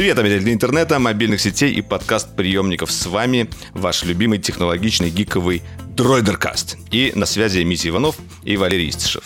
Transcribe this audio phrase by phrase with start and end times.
[0.00, 2.90] Привет, обитатели интернета, мобильных сетей и подкаст-приемников.
[2.90, 5.60] С вами ваш любимый технологичный гиковый
[6.00, 6.78] Дроидеркаст.
[6.90, 9.24] И на связи Митя Иванов и Валерий Истишев.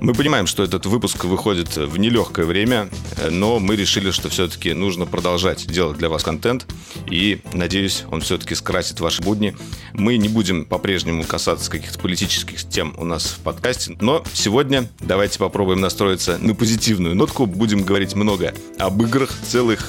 [0.00, 2.88] Мы понимаем, что этот выпуск выходит в нелегкое время,
[3.28, 6.66] но мы решили, что все-таки нужно продолжать делать для вас контент,
[7.10, 9.54] и, надеюсь, он все-таки скрасит ваши будни.
[9.92, 15.38] Мы не будем по-прежнему касаться каких-то политических тем у нас в подкасте, но сегодня давайте
[15.38, 17.44] попробуем настроиться на позитивную нотку.
[17.44, 19.86] Будем говорить много об играх, целых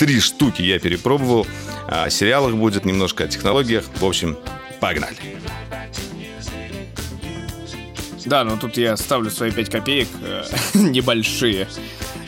[0.00, 1.46] три штуки я перепробовал.
[1.86, 3.84] О сериалах будет, немножко о технологиях.
[4.00, 4.36] В общем,
[4.80, 5.16] погнали.
[8.26, 10.44] Да, но тут я ставлю свои 5 копеек э,
[10.74, 11.66] небольшие.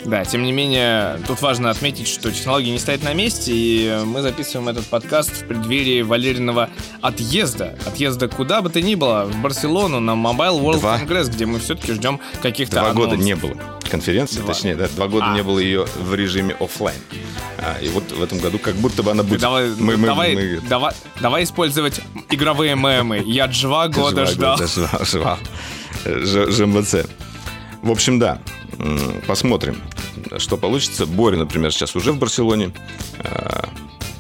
[0.05, 4.21] Да, тем не менее, тут важно отметить, что технологии не стоят на месте, и мы
[4.21, 7.79] записываем этот подкаст в преддверии Валериного отъезда.
[7.87, 10.99] Отъезда куда бы то ни было, в Барселону на Mobile World Два.
[11.01, 13.25] Congress, где мы все-таки ждем каких-то Два года анонсов.
[13.27, 13.55] не было
[13.89, 14.55] конференции, Два.
[14.55, 15.35] точнее, да, два года А.
[15.35, 16.99] не было ее в режиме оффлайн.
[17.59, 19.41] А, и вот в этом году как будто бы она будет.
[19.41, 23.23] Давай, Мы- мы- давай, мы- давай, давай использовать игровые мемы.
[23.25, 24.57] Я два года ждал.
[24.57, 25.39] года, жива, жива.
[26.07, 27.07] Ж- ЖМВЦ.
[27.83, 28.41] В общем, да.
[29.27, 29.81] Посмотрим,
[30.39, 31.07] что получится.
[31.07, 32.73] Боря, например, сейчас уже в Барселоне.
[33.19, 33.69] А,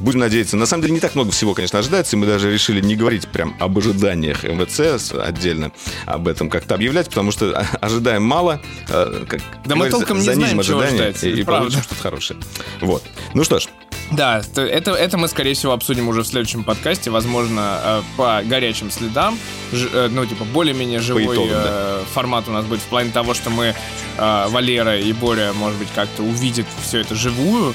[0.02, 0.56] Будем надеяться.
[0.56, 2.16] На самом деле не так много всего, конечно, ожидается.
[2.16, 5.70] И мы даже решили не говорить прям об ожиданиях МВЦ отдельно
[6.06, 8.60] об этом как-то объявлять, потому что ожидаем мало.
[8.88, 12.40] а, как Да мы толком не знаем, чего ожидания ждать, И, и получим что-то хорошее.
[12.80, 13.04] Вот.
[13.34, 13.68] Ну что ж,
[14.12, 18.90] Да, это, это мы, скорее всего, обсудим уже в следующем подкасте, возможно, э, по горячим
[18.90, 19.38] следам.
[19.72, 23.34] Ж- э, ну, типа, более-менее живой итогам, э, формат у нас будет в плане того,
[23.34, 23.74] что мы,
[24.18, 27.74] Валера и Боря, может быть, как-то увидят все это живую,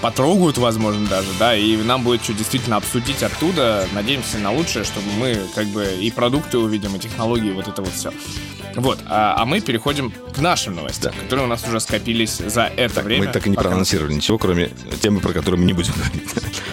[0.00, 3.86] потрогают, возможно, даже, да, и нам будет что действительно обсудить оттуда.
[3.92, 7.92] Надеемся на лучшее, чтобы мы, как бы, и продукты увидим, и технологии, вот это вот
[7.92, 8.12] все.
[8.74, 13.02] Вот, а, а мы переходим к нашим новостям, которые у нас уже скопились за это
[13.02, 13.26] время.
[13.26, 14.70] Мы так и не пока- проанонсировали ничего, кроме
[15.00, 16.28] темы, про которую мы не будем говорить.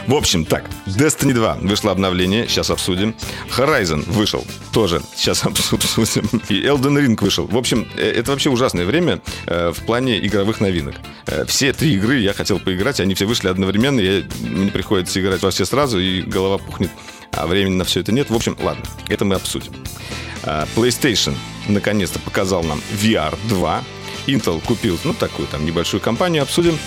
[0.06, 3.16] В общем, так, Destiny 2 вышло обновление, сейчас обсудим.
[3.58, 6.30] Horizon вышел, тоже сейчас обсудим.
[6.50, 7.48] И Elden Ring вышел.
[7.48, 10.96] В общем, э, это вообще ужасное время э, в плане игровых новинок.
[11.26, 15.42] Э, Все три игры я хотел поиграть, они все вышли одновременно, я, мне приходится играть
[15.42, 16.92] во все сразу, и голова пухнет,
[17.32, 18.30] а времени на все это нет.
[18.30, 19.74] В общем, ладно, это мы обсудим.
[20.44, 21.34] А, PlayStation
[21.68, 23.84] наконец-то показал нам VR 2.
[24.28, 26.78] Intel купил, ну, такую там небольшую компанию, обсудим.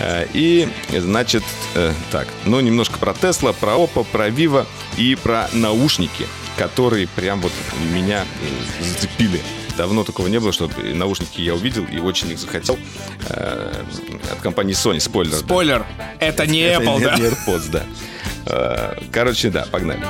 [0.00, 1.42] Э, И, значит,
[1.74, 6.26] э, так, ну, немножко про Tesla, про Oppo, про Vivo и про наушники,
[6.56, 7.52] которые прям вот
[7.92, 9.42] меня э, зацепили.
[9.76, 12.78] Давно такого не было, чтобы наушники я увидел и очень их захотел.
[13.28, 13.72] Э,
[14.32, 15.32] От компании Sony, спойлер.
[15.32, 15.38] да.
[15.38, 15.86] Спойлер,
[16.18, 17.16] это не Это Apple, не- да?
[17.16, 17.82] не AirPods, да.
[18.46, 20.00] Э, Короче, да, погнали.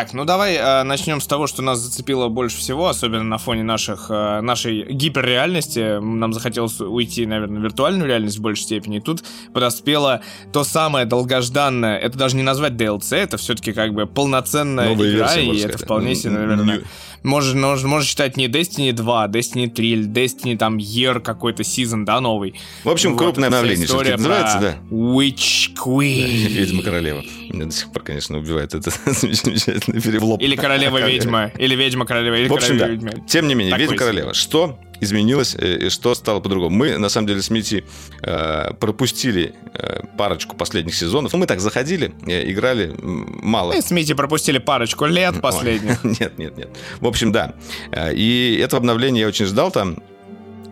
[0.00, 3.64] Так, ну давай э, начнем с того, что нас зацепило больше всего, особенно на фоне
[3.64, 6.00] наших, э, нашей гиперреальности.
[6.00, 8.96] Нам захотелось уйти, наверное, в виртуальную реальность в большей степени.
[8.96, 9.22] И тут
[9.52, 10.22] подоспело
[10.54, 15.34] то самое долгожданное, это даже не назвать DLC, это все-таки как бы полноценная Новая игра,
[15.34, 15.84] версия, и это сказать.
[15.84, 16.84] вполне себе, наверное, new.
[17.22, 22.06] можно, можно, можно считать не Destiny 2, Destiny 3 или Destiny там Year какой-то сезон,
[22.06, 22.54] да, новый.
[22.84, 24.96] В общем, Вот крупное обновление история все-таки называется, про да?
[24.96, 26.26] Witch Queen.
[26.48, 27.22] Ведьма королева.
[27.52, 30.40] Меня до сих пор, конечно, убивает это замечательный перевод.
[30.40, 32.88] Или королева-ведьма, или ведьма-королева, или В общем, да.
[33.26, 34.34] Тем не менее, Такой ведьма королева.
[34.34, 36.76] Что изменилось э, и что стало по-другому?
[36.76, 37.84] Мы, на самом деле, с Мити
[38.22, 41.32] э, пропустили э, парочку последних сезонов.
[41.32, 43.72] Ну, мы так заходили, э, играли мало.
[43.72, 46.04] Мы с Мити пропустили парочку лет последних.
[46.04, 46.68] Ой, Нет, нет, нет.
[47.00, 47.54] В общем, да.
[47.92, 50.02] Э, И это обновление я очень ждал там.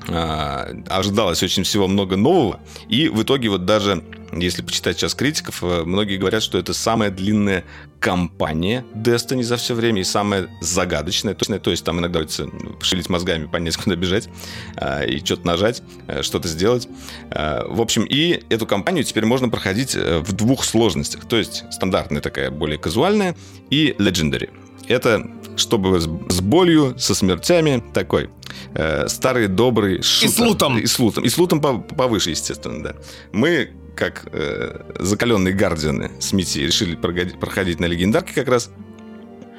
[0.08, 2.60] а, Ожидалось очень всего много нового.
[2.88, 4.02] И в итоге вот даже,
[4.32, 7.64] если почитать сейчас критиков, э, многие говорят, что это самая длинная
[8.00, 11.34] кампания Destiny за все время и самая загадочная.
[11.34, 12.48] То есть, то есть там иногда приходится
[12.80, 14.28] шевелить мозгами, понять, куда бежать,
[14.76, 16.88] а, и что-то нажать, э, что-то сделать.
[17.30, 21.26] А, В общем, и эту кампанию теперь можно проходить э, в двух сложностях.
[21.26, 23.36] То есть стандартная такая, более казуальная,
[23.70, 24.50] и Legendary.
[24.88, 26.06] Это чтобы с,
[26.40, 28.30] болью, со смертями, такой
[28.74, 30.30] э, старый добрый шутер.
[30.34, 30.78] с лутом.
[30.78, 31.24] И с лутом.
[31.24, 32.94] И с лутом по- повыше, естественно, да.
[33.32, 38.70] Мы, как э, закаленные гардианы с Мити, решили проходить на легендарке как раз.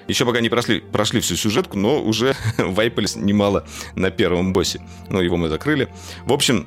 [0.07, 4.81] Еще пока не прошли, прошли всю сюжетку, но уже вайпались немало на первом боссе.
[5.09, 5.89] Ну, его мы закрыли.
[6.25, 6.65] В общем,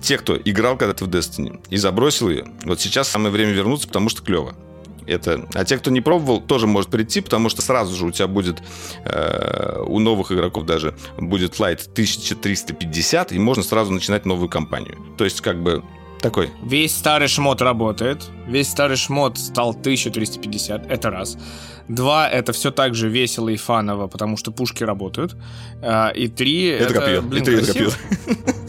[0.00, 4.08] те, кто играл когда-то в Destiny и забросил ее, вот сейчас самое время вернуться, потому
[4.08, 4.56] что клево.
[5.06, 5.46] Это...
[5.52, 8.62] А те, кто не пробовал, тоже может прийти, потому что сразу же у тебя будет,
[9.04, 14.96] э, у новых игроков даже, будет Light 1350, и можно сразу начинать новую кампанию.
[15.18, 15.84] То есть, как бы,
[16.24, 16.50] такой.
[16.62, 18.30] Весь старый шмот работает.
[18.48, 20.90] Весь старый шмот стал 1350.
[20.90, 21.36] Это раз.
[21.86, 25.36] Два, это все так же весело и фаново, потому что пушки работают.
[25.82, 27.20] А, и три, это, это копье.
[27.20, 27.90] блин, и три, это копье.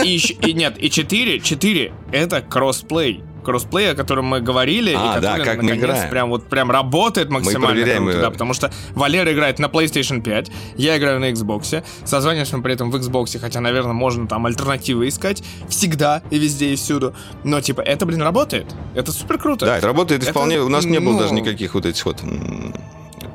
[0.03, 5.15] И, и нет, и четыре, четыре, это кроссплей кроссплей, о котором мы говорили, а, и
[5.15, 6.09] который, да, как мы играем.
[6.09, 10.51] прям вот прям работает максимально мы круто, да, потому что Валера играет на PlayStation 5,
[10.75, 15.43] я играю на Xbox, созваниваемся при этом в Xbox, хотя, наверное, можно там альтернативы искать
[15.69, 17.13] всегда и везде и всюду,
[17.43, 18.65] но типа это, блин, работает,
[18.95, 19.65] это супер круто.
[19.65, 21.19] Да, это работает это, вполне, у нас не было ну...
[21.19, 22.21] даже никаких вот этих вот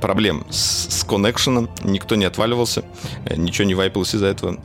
[0.00, 2.84] проблем с, с коннекшеном, никто не отваливался,
[3.26, 4.58] э, ничего не вайпилось из-за этого.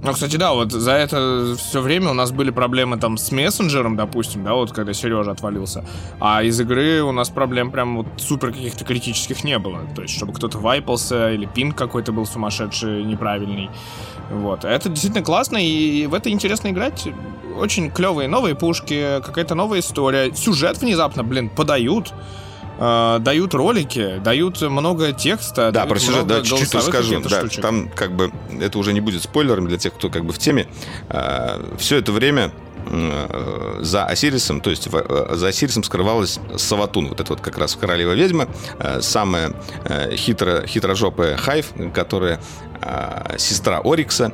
[0.00, 3.96] Ну, кстати, да, вот за это все время у нас были проблемы там с мессенджером,
[3.96, 5.84] допустим, да, вот когда Сережа отвалился.
[6.20, 9.80] А из игры у нас проблем прям вот супер каких-то критических не было.
[9.96, 13.70] То есть, чтобы кто-то вайпался или пинг какой-то был сумасшедший, неправильный.
[14.30, 14.64] Вот.
[14.64, 17.08] Это действительно классно, и в это интересно играть.
[17.58, 20.32] Очень клевые новые пушки, какая-то новая история.
[20.32, 22.12] Сюжет внезапно, блин, подают
[22.78, 25.70] э, дают ролики, дают много текста.
[25.72, 27.20] Да, про сюжет, да, чуть-чуть расскажу.
[27.20, 30.38] Да, там как бы это уже не будет спойлером для тех, кто как бы в
[30.38, 30.68] теме.
[31.08, 32.52] Э, все это время
[32.86, 37.76] э, за Осирисом, то есть э, за Осирисом скрывалась Саватун, вот это вот как раз
[37.76, 38.48] королева ведьма,
[38.78, 39.52] э, самая
[40.12, 42.40] хитро, хитрожопая Хайв, которая
[43.38, 44.32] сестра Орикса,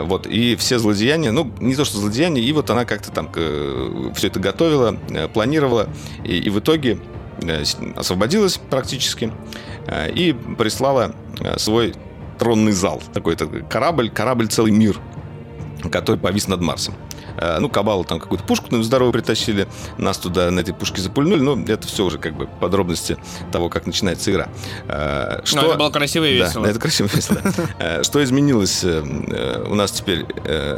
[0.00, 3.30] вот, и все злодеяния, ну, не то что злодеяния, и вот она как-то там
[4.14, 4.96] все это готовила,
[5.34, 5.88] планировала,
[6.24, 6.98] и, и в итоге
[7.96, 9.32] освободилась практически
[9.86, 11.94] э, и прислала э, свой
[12.38, 13.02] тронный зал.
[13.12, 14.98] Такой-то корабль, корабль целый мир,
[15.90, 16.94] который повис над Марсом.
[17.36, 19.68] Э, ну, Кабалу там какую-то пушку ну, здоровую притащили,
[19.98, 23.16] нас туда на этой пушке запульнули, но это все уже как бы подробности
[23.50, 24.48] того, как начинается игра.
[24.88, 25.62] Э, что...
[25.62, 26.64] Но это было красиво и весело.
[26.64, 27.40] Да, это красиво и весело.
[27.78, 28.84] Э, что изменилось?
[28.84, 30.26] У нас теперь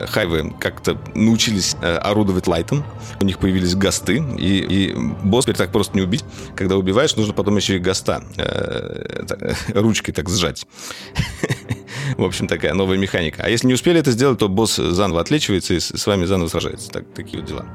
[0.09, 2.85] хайвы как-то научились орудовать лайтом,
[3.21, 6.25] у них появились гасты, и, и босс теперь так просто не убить.
[6.55, 8.23] Когда убиваешь, нужно потом еще и гаста
[9.75, 10.67] ручкой так сжать.
[12.17, 13.43] В общем, такая новая механика.
[13.45, 16.91] А если не успели это сделать, то босс заново отлечивается и с вами заново сражается.
[16.91, 17.67] Так, такие вот дела.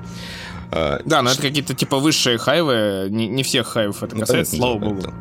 [0.71, 3.07] А, да, но это какие-то типа высшие хайвы.
[3.09, 5.13] Не, не всех хайвов это ну, касается, ну, слава богу.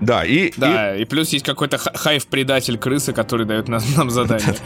[0.00, 0.52] Да, и...
[0.56, 4.56] Да, и, и плюс есть какой-то хайв-предатель крысы, который дает нам, нам задание.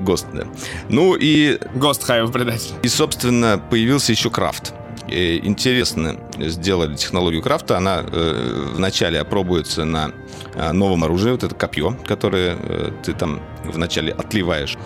[0.00, 0.46] Гост, да.
[0.88, 1.58] Ну и...
[1.74, 2.74] Гост хайв-предатель.
[2.82, 4.74] И, собственно, появился еще крафт.
[5.12, 7.76] Интересно сделали технологию крафта.
[7.76, 10.12] Она э, вначале опробуется на
[10.54, 11.30] э, новом оружии.
[11.30, 14.78] Вот это копье, которое э, ты там вначале отливаешь.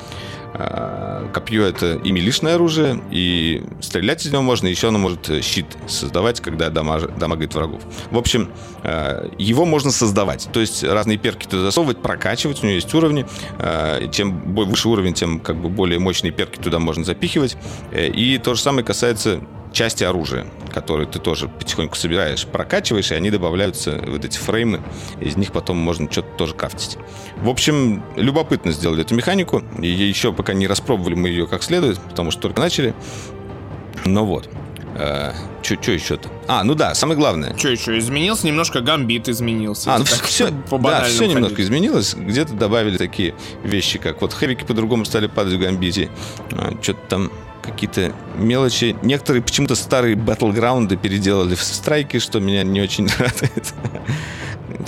[1.35, 6.41] Копье это и милишное оружие, и стрелять из него можно, еще оно может щит создавать,
[6.41, 7.83] когда дамаж, дамагает врагов.
[8.11, 8.49] В общем,
[9.37, 10.49] его можно создавать.
[10.55, 13.27] То есть разные перки туда засовывать, прокачивать, у него есть уровни.
[14.13, 17.59] Чем выше уровень, тем как бы более мощные перки туда можно запихивать.
[17.93, 19.43] И то же самое касается
[19.77, 24.81] части оружия, которые ты тоже потихоньку собираешь, прокачиваешь, и они добавляются вот эти фреймы,
[25.21, 26.97] из них потом можно что-то тоже крафтить.
[27.37, 31.99] В общем, любопытно сделали эту механику, и еще пока не распробовали мы ее как следует,
[32.01, 32.95] потому что только начали.
[34.07, 34.49] Но вот.
[34.99, 36.31] Э, что еще-то?
[36.49, 37.55] А, ну да, самое главное.
[37.59, 37.99] Что еще?
[37.99, 39.95] Изменился немножко гамбит изменился.
[39.95, 41.35] А, ну так, все, по да, все ходить.
[41.35, 42.15] немножко изменилось.
[42.15, 46.09] Где-то добавили такие вещи, как вот хэвики по-другому стали падать в гамбите.
[46.53, 47.31] А, что-то там
[47.67, 48.97] какие-то мелочи.
[49.03, 53.75] Некоторые почему-то старые батлграунды переделали в страйки, что меня не очень радует.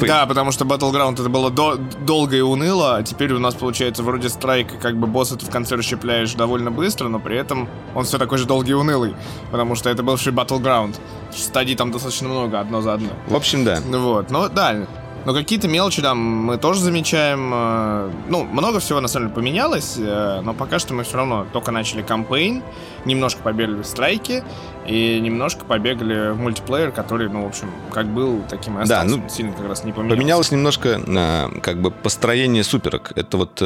[0.00, 4.02] Да, потому что Battleground это было до- долго и уныло, а теперь у нас получается
[4.02, 8.04] вроде страйк, как бы босса ты в конце расщепляешь довольно быстро, но при этом он
[8.04, 9.14] все такой же долгий и унылый,
[9.50, 10.94] потому что это бывший Battleground.
[11.34, 13.08] Стадий там достаточно много, одно за одно.
[13.26, 13.80] В общем, да.
[13.86, 14.86] Вот, ну да,
[15.24, 17.50] но какие-то мелочи там мы тоже замечаем.
[17.52, 21.46] Э, ну, много всего на самом деле поменялось, э, но пока что мы все равно
[21.52, 22.62] только начали кампейн,
[23.04, 24.42] немножко побегали в страйки
[24.86, 29.08] и немножко побегали в мультиплеер, который, ну, в общем, как был, таким и остался.
[29.08, 30.16] Да, ну, сильно как раз не поменялся.
[30.16, 33.12] Поменялось немножко как бы построение суперок.
[33.14, 33.62] Это вот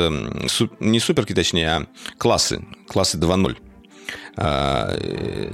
[0.80, 1.86] не суперки, точнее, а
[2.18, 2.64] классы.
[2.88, 3.71] Классы 2.0.
[4.36, 4.96] А,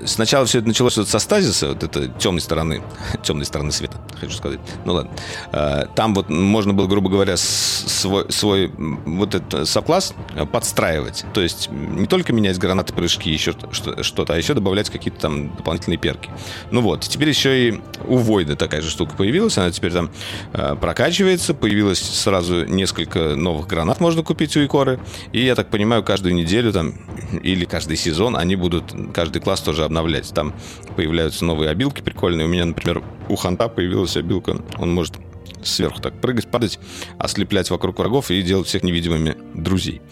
[0.06, 2.82] сначала все это началось со стазиса, вот это темной стороны,
[3.23, 4.61] темной стороны света, хочу сказать.
[4.85, 5.11] Ну ладно.
[5.52, 10.14] А, там вот можно было, грубо говоря, свой, свой вот этот сокласс
[10.52, 11.25] подстраивать.
[11.35, 15.99] То есть не только менять гранаты, прыжки, еще что-то, а еще добавлять какие-то там дополнительные
[15.99, 16.30] перки.
[16.70, 17.00] Ну вот.
[17.00, 19.58] Теперь еще и у Войда такая же штука появилась.
[19.58, 20.11] Она теперь там
[20.52, 21.52] а, прокачивается.
[21.52, 25.00] Появилось сразу несколько новых гранат можно купить у Икоры.
[25.32, 26.94] И я так понимаю, каждую неделю там
[27.42, 30.32] или каждый сезон они будут будут каждый класс тоже обновлять.
[30.34, 30.54] Там
[30.96, 32.46] появляются новые обилки прикольные.
[32.46, 34.62] У меня, например, у Ханта появилась обилка.
[34.78, 35.16] Он может
[35.62, 36.78] сверху так прыгать, падать,
[37.18, 40.02] ослеплять вокруг врагов и делать всех невидимыми друзей.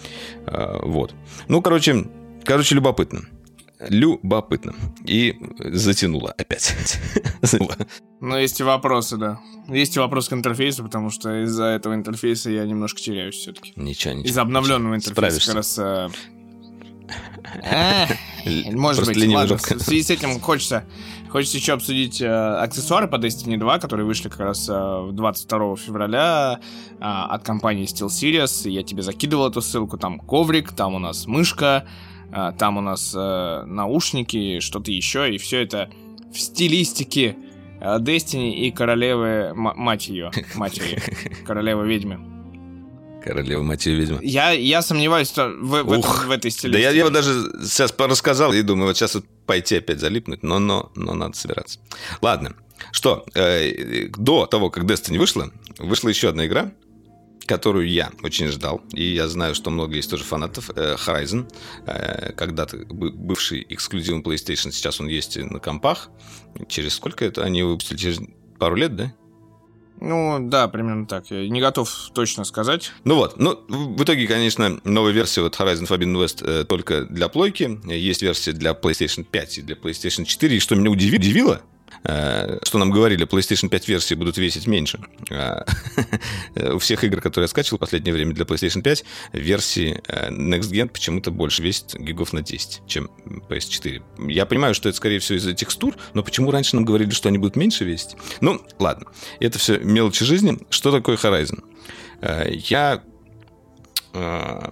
[0.47, 1.15] А, вот.
[1.49, 2.07] Ну, короче,
[2.45, 3.23] короче, любопытно.
[3.89, 4.75] любопытно.
[5.05, 6.75] И затянуло опять.
[8.21, 9.41] Но есть и вопросы, да.
[9.69, 13.73] Есть и вопрос к интерфейсу, потому что из-за этого интерфейса я немножко теряюсь все-таки.
[13.77, 14.31] Ничего, ничего.
[14.31, 15.47] Из-за обновленного интерфейса Справишься.
[15.49, 16.13] как раз...
[17.63, 18.07] э,
[18.73, 20.85] Может быть, ладно, в связи с этим хочется,
[21.29, 26.61] хочется еще обсудить э, аксессуары по Destiny 2, которые вышли как раз э, 22 февраля
[26.61, 28.69] э, от компании SteelSeries.
[28.71, 29.99] Я тебе закидывал эту ссылку.
[29.99, 31.87] Там коврик, там у нас мышка,
[32.33, 35.35] э, там у нас э, наушники, что-то еще.
[35.35, 35.91] И все это
[36.33, 37.37] в стилистике
[37.81, 41.03] э, Destiny и королевы, мать ее, матери,
[41.45, 42.36] королевы ведьмы.
[43.27, 44.21] Королева мать ее ведьма.
[44.23, 46.83] Я, я сомневаюсь что в, в, этом- Ух, в этой Да стилистике.
[46.83, 47.33] я, я вот даже
[47.65, 51.81] сейчас рассказал и думаю, вот сейчас вот пойти опять залипнуть, но, но, но надо собираться.
[52.23, 52.55] Ладно,
[52.93, 56.73] что, э, до того, как Destiny вышла, вышла еще одна игра,
[57.47, 61.51] которую я очень ждал, и я знаю, что много есть тоже фанатов, э, Horizon,
[61.87, 66.11] э, когда-то бы- бывший эксклюзивом PlayStation, сейчас он есть на компах.
[66.69, 67.99] Через сколько это они его выпустили?
[67.99, 68.21] Через
[68.59, 69.13] пару лет, да?
[70.01, 71.31] Ну, да, примерно так.
[71.31, 72.93] Я не готов точно сказать.
[73.05, 77.29] Ну вот, ну, в итоге, конечно, новая версия вот Horizon Forbidden West э, только для
[77.29, 77.81] плойки.
[77.85, 80.57] Есть версия для PlayStation 5 и для PlayStation 4.
[80.57, 81.63] И что меня удиви- удивило,
[82.07, 85.01] что нам говорили, PlayStation 5 версии будут весить меньше.
[85.31, 85.65] А,
[86.75, 90.71] У всех игр, которые я скачивал в последнее время для PlayStation 5, версии э, Next
[90.71, 93.11] Gen почему-то больше весит гигов на 10, чем
[93.49, 94.31] PS4.
[94.31, 97.39] Я понимаю, что это, скорее всего, из-за текстур, но почему раньше нам говорили, что они
[97.39, 98.17] будут меньше весить?
[98.41, 99.07] Ну, ладно.
[99.41, 100.59] Это все мелочи жизни.
[100.71, 101.65] Что такое Horizon?
[102.21, 103.03] Э, Я
[104.13, 104.71] э,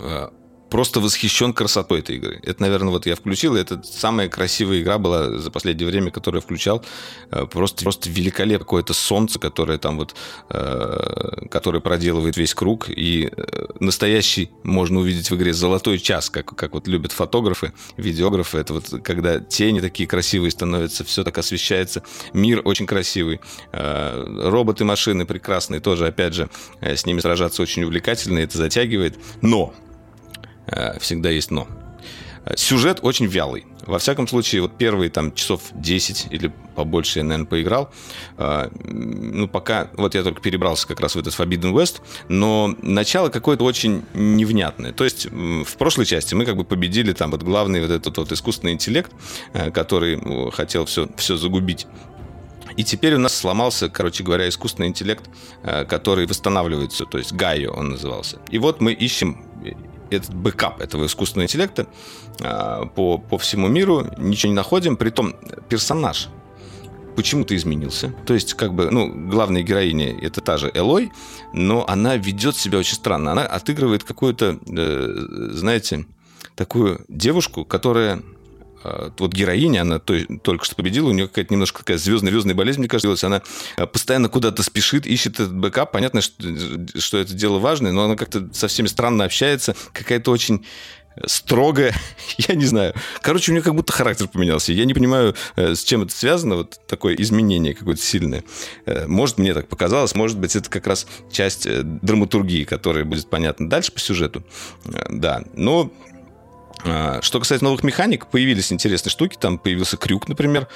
[0.00, 0.28] э,
[0.72, 2.40] просто восхищен красотой этой игры.
[2.42, 6.38] Это, наверное, вот я включил, и это самая красивая игра была за последнее время, которую
[6.38, 6.82] я включал.
[7.30, 10.14] Э, Просто, просто великолепно какое-то солнце, которое там вот,
[10.48, 16.46] э, которое проделывает весь круг, и э, настоящий можно увидеть в игре золотой час, как,
[16.56, 18.56] как вот любят фотографы, видеографы.
[18.56, 22.02] Это вот когда тени такие красивые становятся, все так освещается.
[22.32, 23.40] Мир очень красивый.
[23.72, 26.48] Э, Роботы, машины прекрасные, тоже, опять же,
[26.80, 29.18] э, с ними сражаться очень увлекательно, это затягивает.
[29.42, 29.74] Но
[31.00, 31.68] всегда есть но.
[32.44, 33.64] Э, Сюжет очень вялый.
[33.86, 37.90] Во всяком случае, вот первые там часов 10 или побольше я, наверное, поиграл.
[38.38, 39.88] Э, Ну, пока...
[39.94, 44.92] Вот я только перебрался как раз в этот Forbidden West, но начало какое-то очень невнятное.
[44.92, 48.32] То есть в прошлой части мы как бы победили там вот главный вот этот вот
[48.32, 49.10] искусственный интеллект,
[49.52, 51.86] э, который хотел все, все загубить.
[52.76, 55.24] И теперь у нас сломался, короче говоря, искусственный интеллект,
[55.62, 58.38] э, который восстанавливает все, то есть Гайо он назывался.
[58.50, 59.44] И вот мы ищем
[60.16, 61.86] этот бэкап этого искусственного интеллекта
[62.40, 65.34] э, по, по всему миру, ничего не находим, притом
[65.68, 66.28] персонаж
[67.16, 68.14] почему-то изменился.
[68.26, 71.12] То есть, как бы, ну, главная героиня это та же Элой,
[71.52, 73.32] но она ведет себя очень странно.
[73.32, 76.06] Она отыгрывает какую-то, э, знаете,
[76.56, 78.22] такую девушку, которая
[79.18, 82.88] вот героиня, она то- только что победила, у нее какая-то немножко такая звездно-звездная болезнь, мне
[82.88, 83.42] кажется, она
[83.76, 85.92] э, постоянно куда-то спешит, ищет этот бэкап.
[85.92, 86.42] Понятно, что,
[86.98, 90.64] что это дело важное, но она как-то со всеми странно общается, какая-то очень
[91.26, 91.94] строгая,
[92.38, 92.94] я не знаю.
[93.20, 94.72] Короче, у нее как будто характер поменялся.
[94.72, 98.44] Я не понимаю, э, с чем это связано, вот такое изменение какое-то сильное.
[98.86, 103.28] Э, Может, мне так показалось, может быть, это как раз часть э, драматургии, которая будет
[103.28, 104.42] понятна дальше по сюжету.
[104.86, 105.92] Э, Да, но
[106.82, 109.36] Что касается новых механик, появились интересные штуки.
[109.38, 110.68] Там появился крюк, например.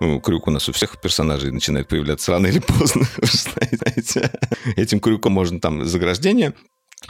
[0.00, 3.06] Ну, крюк у нас у всех персонажей начинает появляться рано или поздно.
[3.22, 4.30] Знаете.
[4.76, 6.54] Этим крюком можно там заграждение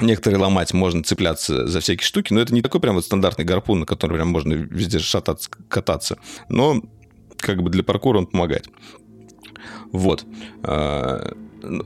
[0.01, 3.81] Некоторые ломать, можно цепляться за всякие штуки, но это не такой прям вот стандартный гарпун,
[3.81, 6.19] на котором прям можно везде шататься, кататься.
[6.49, 6.83] Но
[7.39, 8.69] как бы для паркура он помогает.
[9.93, 10.25] Вот.
[10.63, 11.35] А,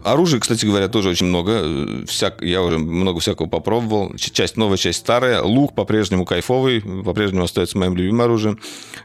[0.04, 2.04] Оружия, кстати говоря, тоже очень много.
[2.06, 2.42] Всяк...
[2.42, 4.14] Я уже много всякого попробовал.
[4.16, 5.42] Часть новая, часть старая.
[5.42, 8.60] Лук по-прежнему кайфовый, по-прежнему остается моим любимым оружием.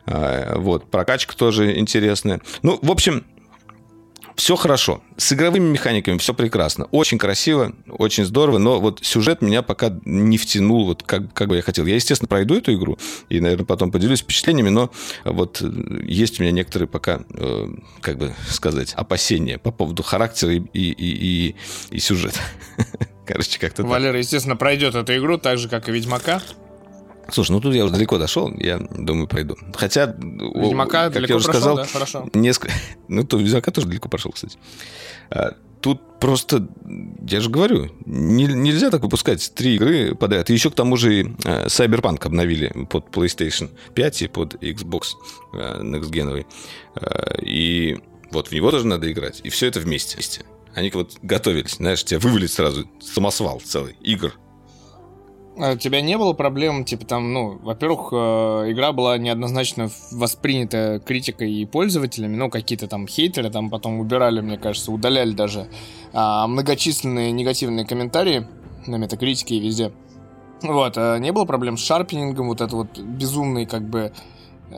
[0.06, 0.90] А, Вот.
[0.90, 2.42] Прокачка тоже интересная.
[2.64, 3.24] Ну, в общем,
[4.38, 5.02] все хорошо.
[5.18, 6.86] С игровыми механиками все прекрасно.
[6.92, 11.56] Очень красиво, очень здорово, но вот сюжет меня пока не втянул, вот как, как бы
[11.56, 11.88] я хотел.
[11.88, 14.92] Я, естественно, пройду эту игру и, наверное, потом поделюсь впечатлениями, но
[15.26, 17.68] вот э, есть у меня некоторые пока, э,
[18.02, 21.56] как бы сказать, опасения по поводу характера и, и, и,
[21.90, 22.40] и- сюжета.
[23.26, 23.88] Короче, как-то так.
[23.88, 26.42] Валера, естественно, пройдет эту игру так же, как и Ведьмака.
[27.32, 29.56] Слушай, ну тут я уже далеко дошел, я думаю, пройду.
[29.76, 31.86] Хотя, Ведьмака как далеко я уже прошел, сказал, да?
[31.86, 32.30] Хорошо.
[32.34, 32.74] несколько...
[33.08, 34.58] Ну, то Ведьмака тоже далеко прошел, кстати.
[35.30, 36.68] А, Тут просто,
[37.30, 40.50] я же говорю, не- нельзя так выпускать три игры подряд.
[40.50, 45.10] И еще к тому же и, э, Cyberpunk обновили под PlayStation 5 и под Xbox
[45.54, 46.46] э, Next Gen.
[46.96, 48.00] Э, И
[48.32, 49.42] вот в него тоже надо играть.
[49.44, 50.18] И все это вместе.
[50.74, 54.34] Они вот готовились, знаешь, тебя вывалить сразу самосвал целый, игр.
[55.60, 61.02] А у тебя не было проблем, типа там, ну, во-первых, э, игра была неоднозначно воспринята
[61.04, 65.68] критикой и пользователями, ну, какие-то там хейтеры там потом убирали, мне кажется, удаляли даже
[66.14, 68.48] а, многочисленные негативные комментарии
[68.86, 69.92] на метакритике и везде.
[70.62, 74.14] Вот, а не было проблем с шарпинингом, вот это вот безумный, как бы,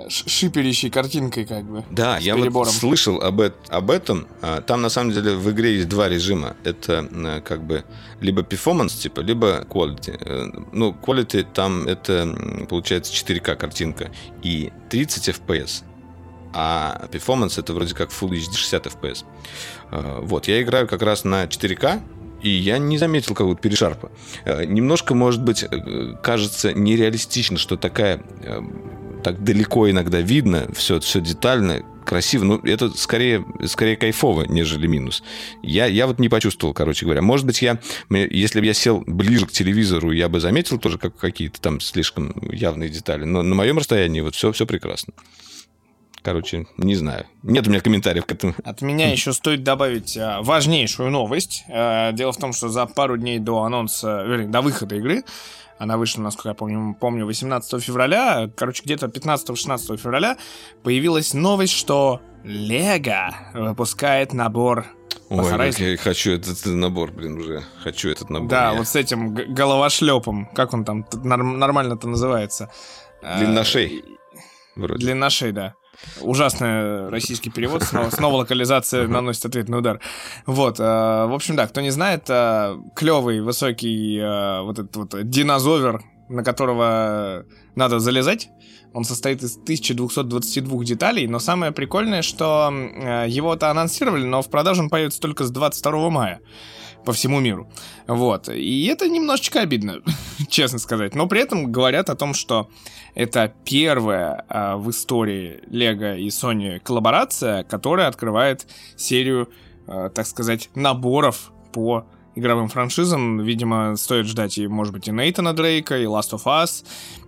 [0.08, 1.84] шиперящей картинкой, как бы.
[1.90, 4.28] Да, я вот слышал об, об этом.
[4.42, 6.56] А, там на самом деле в игре есть два режима.
[6.64, 7.84] Это э, как бы
[8.22, 10.18] либо performance, типа, либо quality.
[10.20, 14.12] Э, ну, quality там это получается 4К картинка
[14.44, 15.84] и 30 FPS.
[16.54, 19.26] А performance это вроде как Full HD 60 FPS.
[20.22, 22.02] Вот, я играю как раз на 4К,
[22.42, 24.12] и я не заметил какого-то перешарпа.
[24.46, 25.66] Э, немножко, может быть,
[26.22, 28.22] кажется нереалистично, что такая
[29.24, 32.44] так далеко иногда видно, все, все детально, красиво.
[32.44, 35.24] Ну, это скорее, скорее кайфово, нежели минус.
[35.62, 37.22] Я, я вот не почувствовал, короче говоря.
[37.22, 41.16] Может быть, я, если бы я сел ближе к телевизору, я бы заметил тоже как,
[41.16, 43.26] какие-то там слишком явные детали.
[43.26, 45.14] Но на моем расстоянии вот все, все прекрасно.
[46.22, 47.26] Короче, не знаю.
[47.44, 48.54] Нет у меня комментариев к этому.
[48.64, 51.66] От меня еще стоит добавить а, важнейшую новость.
[51.70, 55.24] А, дело в том, что за пару дней до анонса, вернее, до выхода игры
[55.78, 58.50] она вышла, насколько я помню, помню 18 февраля.
[58.58, 60.38] Короче, где-то 15-16 февраля
[60.84, 64.86] появилась новость, что Лего выпускает набор
[65.30, 67.64] Ой, как я хочу этот набор, блин, уже.
[67.84, 68.50] Хочу этот набор.
[68.50, 68.78] Да, я.
[68.78, 70.48] вот с этим головошлепом.
[70.56, 72.72] Как он там нормально-то называется?
[73.22, 74.04] Длинношей.
[74.76, 75.06] Вроде.
[75.06, 75.76] Длинношей, да.
[76.22, 80.00] Ужасный российский перевод, снова, снова локализация наносит ответный удар.
[80.46, 85.30] Вот, э, в общем, да, кто не знает, э, клевый, высокий э, вот этот вот
[85.30, 88.50] динозовер, на которого надо залезать.
[88.94, 92.74] Он состоит из 1222 деталей, но самое прикольное, что
[93.28, 96.40] его-то анонсировали, но в продажу он появится только с 22 мая
[97.06, 97.68] по всему миру.
[98.08, 98.50] Вот.
[98.50, 100.02] И это немножечко обидно,
[100.50, 101.16] честно сказать.
[101.16, 102.70] Но при этом говорят о том, что
[103.16, 109.50] это первая а, в истории Lego и Sony коллаборация, которая открывает серию,
[109.88, 113.42] а, так сказать, наборов по игровым франшизам.
[113.42, 116.86] Видимо, стоит ждать и, может быть, и Нейтана Дрейка, и Last of Us,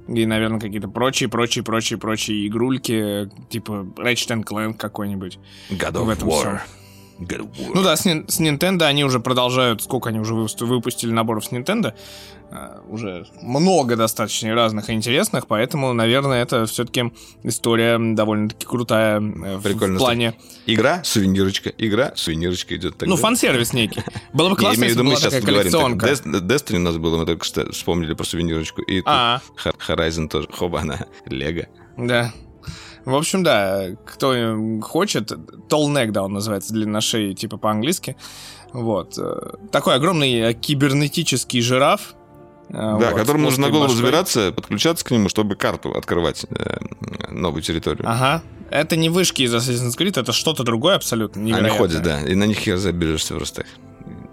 [0.07, 5.39] и, наверное, какие-то прочие, прочие, прочие, прочие игрульки, типа Ratchet Clank какой-нибудь.
[5.71, 6.39] God of War.
[6.39, 6.80] Всем.
[7.73, 11.93] Ну да, с, с Nintendo они уже продолжают, сколько они уже выпустили наборов с Nintendo,
[12.51, 17.11] uh, уже много достаточно разных и интересных, поэтому, наверное, это все-таки
[17.43, 20.33] история довольно-таки крутая э, Прикольно, в плане...
[20.65, 22.97] Игра, сувенирочка, игра, сувенирочка идет.
[22.97, 23.13] Тогда.
[23.13, 24.03] Ну, фан-сервис некий.
[24.33, 26.07] Было бы классно, если была такая коллекционка.
[26.07, 28.81] Destiny у нас было, мы только что вспомнили про сувенирочку.
[28.81, 29.41] И а
[29.87, 30.47] Horizon тоже.
[30.51, 31.67] Хоба, она, Лего.
[31.97, 32.33] Да.
[33.05, 34.33] В общем, да, кто
[34.81, 38.15] хочет, Neck, да, он называется, длина шеи, типа по-английски.
[38.73, 39.17] Вот.
[39.17, 42.13] Э, такой огромный э, кибернетический жираф,
[42.69, 44.05] э, да, вот, которому нужно на голову башкой.
[44.05, 46.45] забираться, подключаться к нему, чтобы карту открывать,
[47.29, 48.07] новую территорию.
[48.07, 48.43] Ага.
[48.69, 51.71] Это не вышки из Assassin's Creed, это что-то другое абсолютно невероятное.
[51.71, 53.65] Они ходят, да, и на них хер заберешься просто.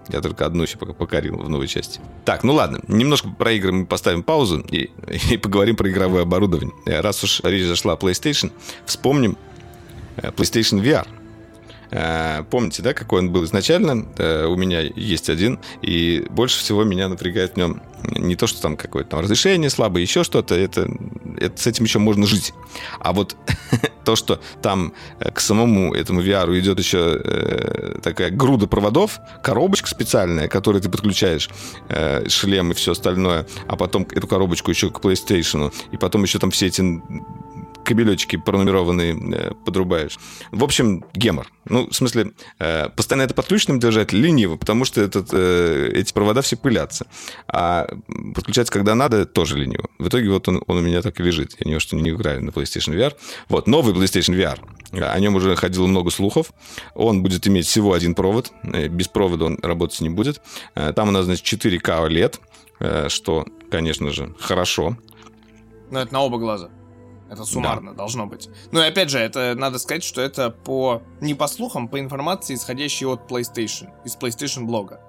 [0.08, 2.00] Я только одну еще пока покорил в новой части.
[2.24, 4.90] Так, ну ладно, немножко про игры мы поставим паузу и,
[5.30, 6.74] и поговорим про игровое оборудование.
[6.86, 8.52] Раз уж речь зашла о PlayStation,
[8.86, 9.36] вспомним
[10.16, 11.06] э, PlayStation VR.
[11.90, 14.06] Э, помните, да, какой он был изначально?
[14.18, 18.60] Э, у меня есть один, и больше всего меня напрягает в нем не то, что
[18.60, 20.88] там какое-то там разрешение слабое, еще что-то, это,
[21.38, 22.52] это с этим еще можно жить.
[23.00, 23.36] А вот
[24.04, 29.88] то, что там э, к самому этому VR идет еще э, такая груда проводов, коробочка
[29.88, 31.48] специальная, которой ты подключаешь
[31.88, 36.38] э, шлем и все остальное, а потом эту коробочку еще к PlayStation, и потом еще
[36.38, 36.82] там все эти
[37.84, 40.18] кабелечки пронумерованные э, подрубаешь.
[40.52, 41.48] В общем, гемор.
[41.64, 46.42] Ну, в смысле, э, постоянно это подключенным держать лениво, потому что этот, э, эти провода
[46.42, 47.06] все пылятся.
[47.46, 47.88] А
[48.34, 49.88] подключать, когда надо, тоже лениво.
[49.98, 51.54] В итоге вот он, он у меня так и лежит.
[51.58, 53.14] Я ни что не играю на PlayStation VR.
[53.48, 54.58] Вот, новый PlayStation VR.
[54.92, 56.52] О нем уже ходило много слухов.
[56.94, 58.52] Он будет иметь всего один провод.
[58.62, 60.40] Без провода он работать не будет.
[60.74, 62.08] Там у нас, значит, 4К
[62.80, 64.96] OLED, что, конечно же, хорошо.
[65.90, 66.70] Но это на оба глаза.
[67.30, 67.96] Это суммарно да.
[67.96, 68.48] должно быть.
[68.72, 72.54] Ну и опять же, это надо сказать, что это по не по слухам, по информации,
[72.54, 75.00] исходящей от PlayStation, из PlayStation блога.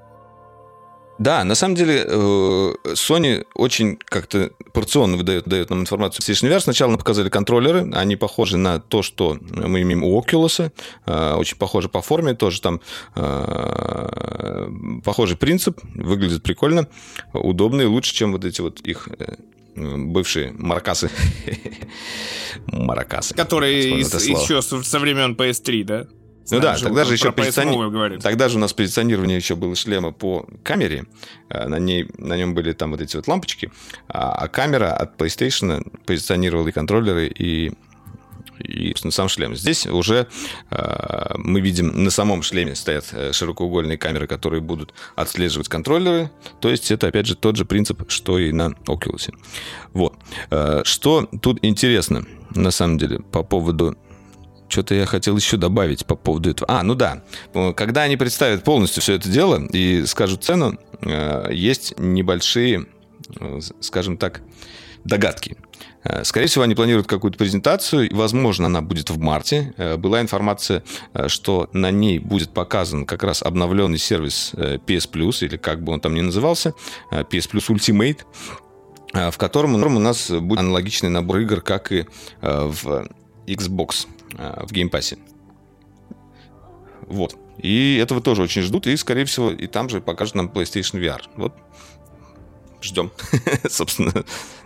[1.19, 6.23] Да, на самом деле э, Sony очень как-то порционно выдает дает нам информацию.
[6.25, 10.71] PlayStation VR сначала нам показали контроллеры, они похожи на то, что мы имеем у Oculus,
[11.05, 12.79] э, очень похожи по форме, тоже там
[13.15, 14.69] э,
[15.03, 16.87] похожий принцип, выглядит прикольно,
[17.33, 19.09] удобно и лучше, чем вот эти вот их
[19.75, 21.09] бывшие маркасы.
[22.67, 23.35] Маракасы.
[23.35, 26.07] Которые еще со времен PS3, да?
[26.51, 28.19] Ну да, тогда же еще позиционирование...
[28.19, 31.05] Тогда же у нас позиционирование еще было шлема по камере.
[31.49, 33.71] Э, на, ней, на нем были там вот эти вот лампочки.
[34.07, 37.73] А, а камера от PlayStation позиционировала и контроллеры, и
[38.59, 39.55] и, сам шлем.
[39.55, 40.27] Здесь уже
[40.69, 46.31] э, мы видим, на самом шлеме стоят э, широкоугольные камеры, которые будут отслеживать контроллеры.
[46.61, 49.33] То есть это, опять же, тот же принцип, что и на Oculus.
[49.93, 50.15] Вот.
[50.51, 53.97] Э, что тут интересно, на самом деле, по поводу
[54.69, 56.71] что-то я хотел еще добавить по поводу этого.
[56.71, 57.23] А, ну да.
[57.75, 62.85] Когда они представят полностью все это дело и скажут цену, э, есть небольшие,
[63.39, 64.41] э, скажем так,
[65.03, 65.57] догадки.
[66.03, 69.73] Э, скорее всего, они планируют какую-то презентацию, и, возможно, она будет в марте.
[69.77, 70.83] Э, была информация,
[71.13, 75.93] э, что на ней будет показан как раз обновленный сервис PS Plus, или как бы
[75.93, 76.73] он там ни назывался,
[77.11, 78.19] PS Plus Ultimate,
[79.13, 82.05] в котором у нас будет аналогичный набор игр, как и
[82.41, 83.07] в
[83.47, 85.17] Xbox, в Game Pass.
[87.07, 87.35] Вот.
[87.57, 91.21] И этого тоже очень ждут, и, скорее всего, и там же покажут нам PlayStation VR.
[91.35, 91.53] Вот.
[92.81, 93.11] Ждем.
[93.69, 94.13] Собственно,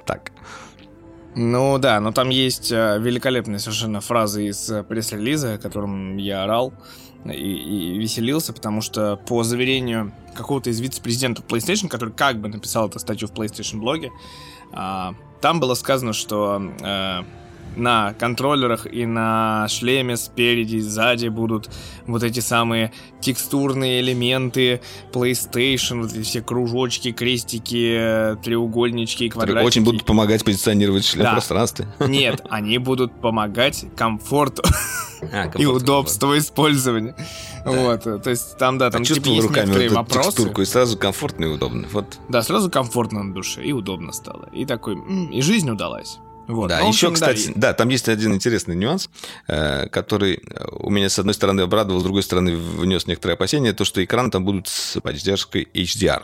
[0.06, 0.32] так.
[1.36, 6.74] Ну да, но там есть э, великолепная совершенно фраза из э, пресс-релиза, которым я орал
[7.26, 12.88] и, и веселился, потому что по заверению какого-то из вице-президентов PlayStation, который как бы написал
[12.88, 14.12] эту статью в PlayStation блоге,
[14.74, 17.22] а, там было сказано, что э,
[17.76, 21.70] на контроллерах и на шлеме спереди и сзади будут
[22.06, 24.82] вот эти самые текстурные элементы
[25.12, 29.52] PlayStation, вот эти все кружочки, крестики, треугольнички, квадратики.
[29.54, 31.32] Которые очень будут помогать позиционировать шлем да.
[31.32, 31.88] в пространстве.
[32.08, 34.64] Нет, они будут помогать комфорту.
[35.32, 37.16] А, и удобство использования.
[37.64, 37.72] Да.
[37.72, 40.30] Вот, то есть там, да, там типа есть руками некоторые вот вопросы.
[40.30, 41.88] текстурку, и сразу комфортно и удобно.
[41.92, 42.20] Вот.
[42.28, 44.50] Да, сразу комфортно на душе, и удобно стало.
[44.52, 44.98] И такой,
[45.32, 46.20] и жизнь удалась.
[46.48, 46.68] Вот.
[46.68, 49.10] Да, ну, еще, общем, кстати, да, да, там есть один интересный нюанс,
[49.48, 53.86] э, который у меня, с одной стороны, обрадовал, с другой стороны, внес некоторые опасения, то,
[53.86, 56.24] что экран там будут с поддержкой HDR.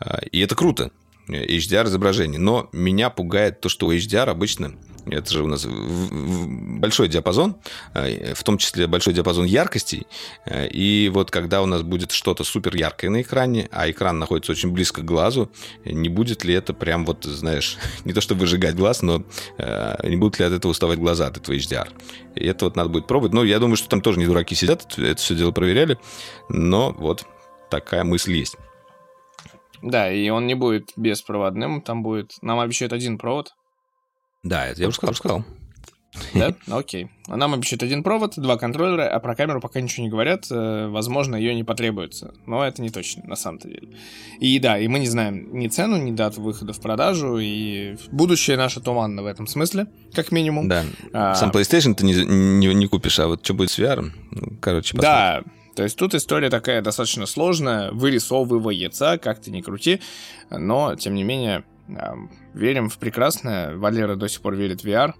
[0.00, 0.90] Э, и это круто,
[1.28, 2.38] HDR изображение.
[2.38, 4.74] Но меня пугает то, что у HDR обычно
[5.06, 7.56] это же у нас большой диапазон,
[7.94, 10.06] э, в том числе большой диапазон яркостей.
[10.46, 14.52] Э, и вот когда у нас будет что-то супер яркое на экране, а экран находится
[14.52, 15.50] очень близко к глазу,
[15.84, 19.24] не будет ли это прям вот, знаешь, не то чтобы выжигать глаз, но
[19.58, 21.88] э, не будут ли от этого уставать глаза от этого HDR.
[22.34, 23.32] И это вот надо будет пробовать.
[23.32, 25.98] Но я думаю, что там тоже не дураки сидят, это все дело проверяли.
[26.48, 27.24] Но вот
[27.70, 28.56] такая мысль есть.
[29.82, 32.32] Да, и он не будет беспроводным, там будет...
[32.40, 33.54] Нам обещают один провод,
[34.44, 35.14] да, это я уже сказал.
[35.14, 35.44] сказал.
[36.32, 36.54] Да?
[36.68, 37.08] Окей.
[37.26, 40.46] А нам обещают один провод, два контроллера, а про камеру пока ничего не говорят.
[40.50, 42.34] Э, возможно, ее не потребуется.
[42.46, 43.88] Но это не точно, на самом-то деле.
[44.38, 48.56] И да, и мы не знаем ни цену, ни дату выхода в продажу, и будущее
[48.56, 50.68] наше туманно в этом смысле, как минимум.
[50.68, 50.84] Да.
[51.12, 54.10] А, Сам PlayStation ты не, не, не купишь, а вот что будет с VR?
[54.30, 55.02] Ну, короче, посмотрим.
[55.02, 55.42] Да,
[55.74, 60.00] то есть тут история такая достаточно сложная, вырисовывается, как ты ни крути,
[60.50, 61.64] но, тем не менее,
[62.54, 63.76] верим в прекрасное.
[63.76, 65.14] Валера до сих пор верит в VR.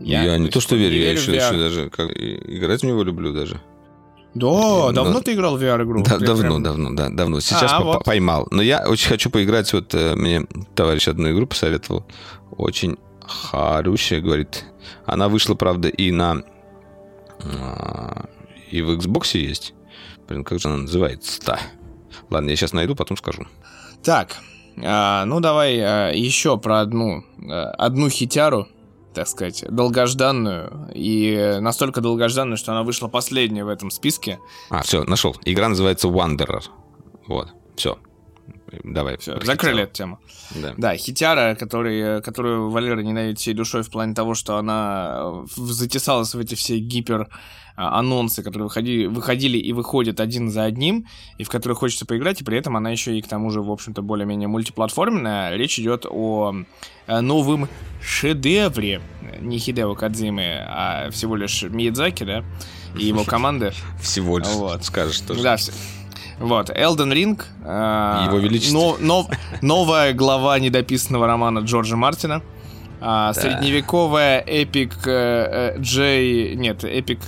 [0.00, 3.32] Я, я не то, что верю, я еще, еще даже как, играть в него люблю
[3.32, 3.60] даже.
[4.34, 4.92] Да, Но...
[4.92, 6.02] давно ты играл в VR-игру?
[6.02, 6.62] Да, давно, прям...
[6.62, 7.40] давно, да, давно.
[7.40, 8.04] Сейчас а, вот.
[8.04, 8.46] поймал.
[8.50, 9.72] Но я очень хочу поиграть.
[9.72, 12.06] Вот э, мне товарищ одну игру посоветовал.
[12.50, 14.64] Очень хорошая, говорит.
[15.06, 16.42] Она вышла, правда, и на...
[17.40, 18.26] А,
[18.70, 19.74] и в Xbox есть.
[20.28, 21.58] Блин, как же она называется-то?
[22.30, 23.46] Ладно, я сейчас найду, потом скажу.
[24.04, 24.36] Так,
[24.84, 28.68] а, ну, давай а, еще про одну, а, одну хитяру,
[29.14, 30.90] так сказать, долгожданную.
[30.94, 34.38] И настолько долгожданную, что она вышла последняя в этом списке.
[34.70, 35.36] А, все, нашел.
[35.44, 36.62] Игра называется Wanderer.
[37.26, 37.98] Вот, все.
[38.84, 39.16] Давай.
[39.16, 40.20] Все, закрыли эту тему.
[40.54, 40.74] Да.
[40.76, 46.38] да, хитяра, который, которую Валера ненавидит всей душой в плане того, что она затесалась в
[46.38, 47.28] эти все гипер
[47.78, 51.06] анонсы, которые выходили, выходили и выходят один за одним,
[51.38, 53.70] и в которые хочется поиграть, и при этом она еще и к тому же, в
[53.70, 55.54] общем-то, более-менее мультиплатформенная.
[55.54, 56.54] Речь идет о
[57.06, 57.68] э, новом
[58.02, 59.00] шедевре
[59.40, 62.44] не Хидео Кадзимы, а всего лишь Миядзаки, да,
[62.98, 63.72] и его команды.
[64.00, 64.84] Всего лишь, вот.
[64.84, 65.42] скажешь тоже.
[65.42, 65.56] Да,
[66.40, 67.42] вот, Elden Ring.
[67.64, 68.76] Э, его величество.
[68.76, 69.26] Но, но,
[69.62, 72.42] новая глава недописанного романа Джорджа Мартина.
[73.00, 73.40] А, да.
[73.40, 76.56] Средневековая эпик э, Джей...
[76.56, 77.20] Нет, эпик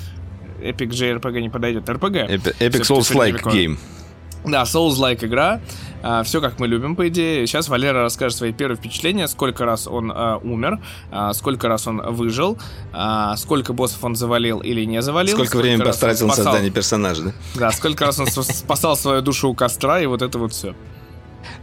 [0.60, 1.88] Epic JRPG не подойдет.
[1.88, 2.28] RPG.
[2.60, 3.78] Epic Souls-like game.
[4.44, 5.60] Да, Souls-like игра.
[6.02, 7.46] А, все как мы любим, по идее.
[7.46, 12.00] Сейчас Валера расскажет свои первые впечатления, сколько раз он а, умер, а, сколько раз он
[12.00, 12.58] выжил,
[12.92, 15.34] а, сколько боссов он завалил или не завалил.
[15.34, 17.32] Сколько, сколько времени потратил на создание персонажа, да?
[17.54, 20.74] Да, сколько раз он спасал свою душу у костра и вот это вот все.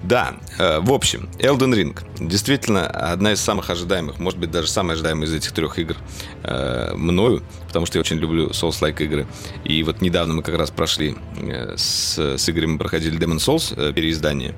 [0.03, 4.93] Да, э, в общем, Elden Ring действительно одна из самых ожидаемых, может быть, даже самая
[4.93, 5.95] ожидаемая из этих трех игр
[6.43, 9.27] э, мною, потому что я очень люблю Souls-like игры.
[9.63, 13.93] И вот недавно мы как раз прошли э, с, с Игорем, мы проходили Demon Souls
[13.93, 14.55] переиздание.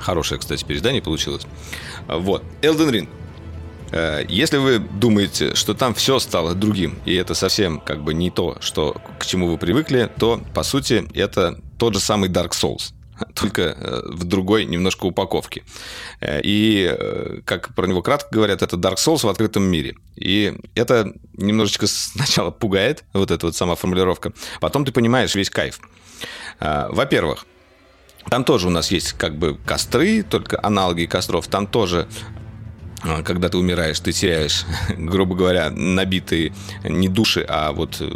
[0.00, 1.46] Хорошее, кстати, переиздание получилось.
[2.08, 3.08] Вот, Elden Ring.
[4.28, 8.56] Если вы думаете, что там все стало другим, и это совсем как бы не то,
[8.60, 12.95] что, к чему вы привыкли, то, по сути, это тот же самый Dark Souls
[13.34, 15.62] только э, в другой немножко упаковке.
[16.20, 16.94] Э, и,
[17.44, 19.96] как про него кратко говорят, это Dark Souls в открытом мире.
[20.16, 24.32] И это немножечко сначала пугает, вот эта вот сама формулировка.
[24.60, 25.80] Потом ты понимаешь весь кайф.
[26.60, 27.46] Во-первых,
[28.30, 31.46] там тоже у нас есть как бы костры, только аналоги костров.
[31.46, 32.08] Там тоже
[33.24, 34.64] когда ты умираешь, ты теряешь,
[34.96, 36.52] грубо говоря, набитые
[36.84, 38.10] не души, а вот э,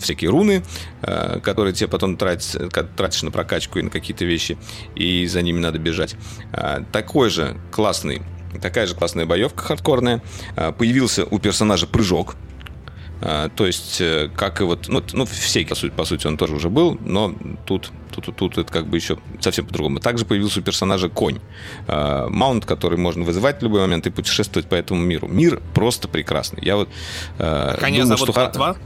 [0.00, 0.62] всякие руны,
[1.02, 2.56] э, которые тебе потом тратишь,
[2.96, 4.56] тратишь на прокачку и на какие-то вещи,
[4.94, 6.16] и за ними надо бежать.
[6.52, 8.22] А, такой же классный
[8.60, 10.22] такая же классная боевка хардкорная.
[10.56, 12.51] А, появился у персонажа прыжок, а,
[13.22, 16.56] то есть, э, как и вот, ну, ну все, по сути, по сути, он тоже
[16.56, 17.32] уже был, но
[17.66, 20.00] тут, тут, тут, это как бы еще совсем по-другому.
[20.00, 21.38] Также появился у персонажа конь.
[21.86, 25.28] А, маунт, который можно вызывать в любой момент и путешествовать по этому миру.
[25.28, 26.64] Мир просто прекрасный.
[26.64, 26.88] Я вот
[27.38, 28.40] э, Коня думал, зовут что...
[28.40, 28.76] Ботва?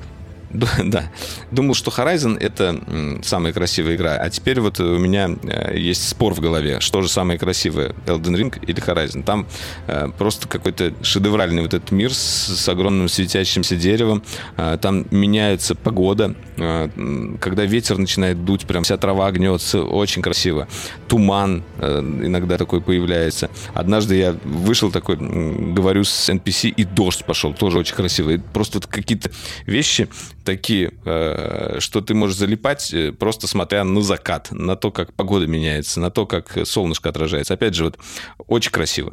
[0.85, 1.11] Да.
[1.51, 2.81] Думал, что Horizon это
[3.23, 4.17] самая красивая игра.
[4.17, 6.81] А теперь вот у меня э, есть спор в голове.
[6.81, 9.23] Что же самое красивое, Elden Ring или Horizon?
[9.23, 9.47] Там
[9.87, 14.23] э, просто какой-то шедевральный вот этот мир с, с огромным светящимся деревом.
[14.57, 16.35] Э, там меняется погода.
[16.57, 19.83] Когда ветер начинает дуть, прям вся трава гнется.
[19.83, 20.69] Очень красиво.
[21.07, 23.51] Туман иногда такой появляется.
[23.75, 27.53] Однажды я вышел такой, говорю с NPC, и дождь пошел.
[27.53, 28.31] Тоже очень красиво.
[28.31, 29.31] И просто вот какие-то
[29.67, 30.09] вещи
[30.47, 35.47] такие, э, что ты можешь залипать, э, просто смотря на закат, на то, как погода
[35.47, 37.53] меняется, на то, как солнышко отражается.
[37.53, 37.99] Опять же, вот
[38.47, 39.13] очень красиво.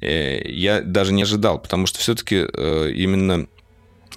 [0.00, 3.46] Э, я даже не ожидал, потому что все-таки именно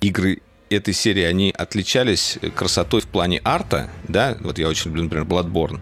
[0.02, 5.26] игры этой серии, они отличались красотой в плане арта, да, вот я очень люблю, например,
[5.26, 5.80] Bloodborne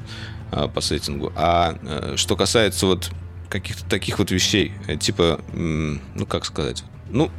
[0.70, 3.10] по сеттингу, а что касается вот
[3.50, 7.32] каких-то таких вот вещей, типа, ну, как сказать, ну,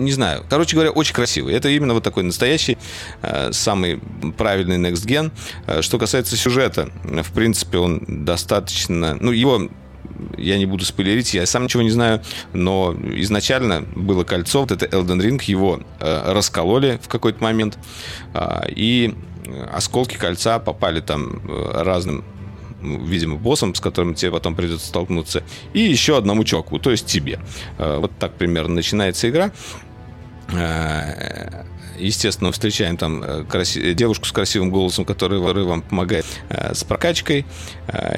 [0.00, 0.44] не знаю.
[0.48, 1.54] Короче говоря, очень красивый.
[1.54, 2.78] Это именно вот такой настоящий,
[3.22, 4.00] э, самый
[4.36, 5.30] правильный Next Gen.
[5.66, 9.16] Э, что касается сюжета, в принципе, он достаточно...
[9.20, 9.68] Ну, его
[10.36, 14.86] я не буду спойлерить, я сам ничего не знаю, но изначально было кольцо, вот это
[14.86, 17.78] Elden Ring, его э, раскололи в какой-то момент,
[18.34, 19.14] э, и
[19.72, 22.24] осколки кольца попали там э, разным
[22.82, 25.42] видимо, боссом, с которым тебе потом придется столкнуться,
[25.74, 27.40] и еще одному чоку, то есть тебе.
[27.78, 29.52] Э, вот так примерно начинается игра.
[30.52, 31.64] Э,
[31.98, 33.94] естественно, встречаем там э, краси...
[33.94, 37.46] девушку с красивым голосом, которая вам помогает с прокачкой.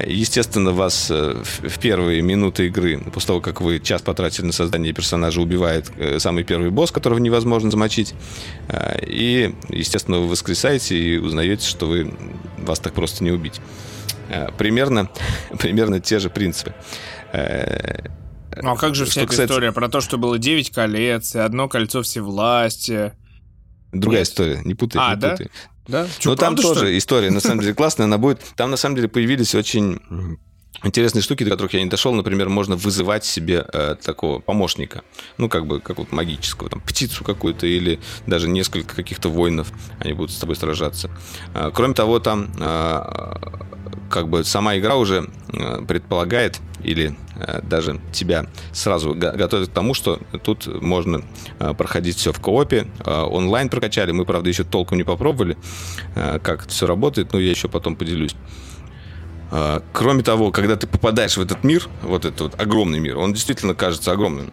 [0.05, 5.41] Естественно, вас в первые минуты игры, после того, как вы час потратили на создание персонажа,
[5.41, 8.13] убивает самый первый босс, которого невозможно замочить.
[9.01, 12.13] И, естественно, вы воскресаете и узнаете, что вы
[12.57, 13.59] вас так просто не убить.
[14.29, 15.09] Э, примерно,
[15.59, 16.73] примерно те же принципы.
[18.61, 21.67] Ну а как же вся эта история про то, что было 9 колец, и одно
[21.67, 23.17] кольцо всевластия?
[23.91, 24.27] Другая Нет?
[24.27, 25.31] история, не путай, а, не да?
[25.31, 25.51] путай.
[25.87, 26.07] Да?
[26.07, 28.41] Что, Но там тоже история, на самом деле, классная, она будет...
[28.55, 29.99] Там, на самом деле, появились очень
[30.83, 32.13] интересные штуки, до которых я не дошел.
[32.13, 35.03] Например, можно вызывать себе э, такого помощника,
[35.37, 40.13] ну, как бы, как вот магического, там, птицу какую-то или даже несколько каких-то воинов, они
[40.13, 41.09] будут с тобой сражаться.
[41.53, 43.33] Э, кроме того, там э,
[44.13, 49.95] как бы сама игра уже э, предполагает или э, даже тебя сразу готовит к тому,
[49.95, 51.23] что тут можно
[51.59, 52.87] э, проходить все в коопе.
[53.05, 55.57] Онлайн прокачали, мы, правда, еще толком не попробовали,
[56.13, 58.35] как это все работает, но я еще потом поделюсь.
[59.91, 63.75] Кроме того, когда ты попадаешь в этот мир, вот этот вот огромный мир, он действительно
[63.75, 64.51] кажется огромным.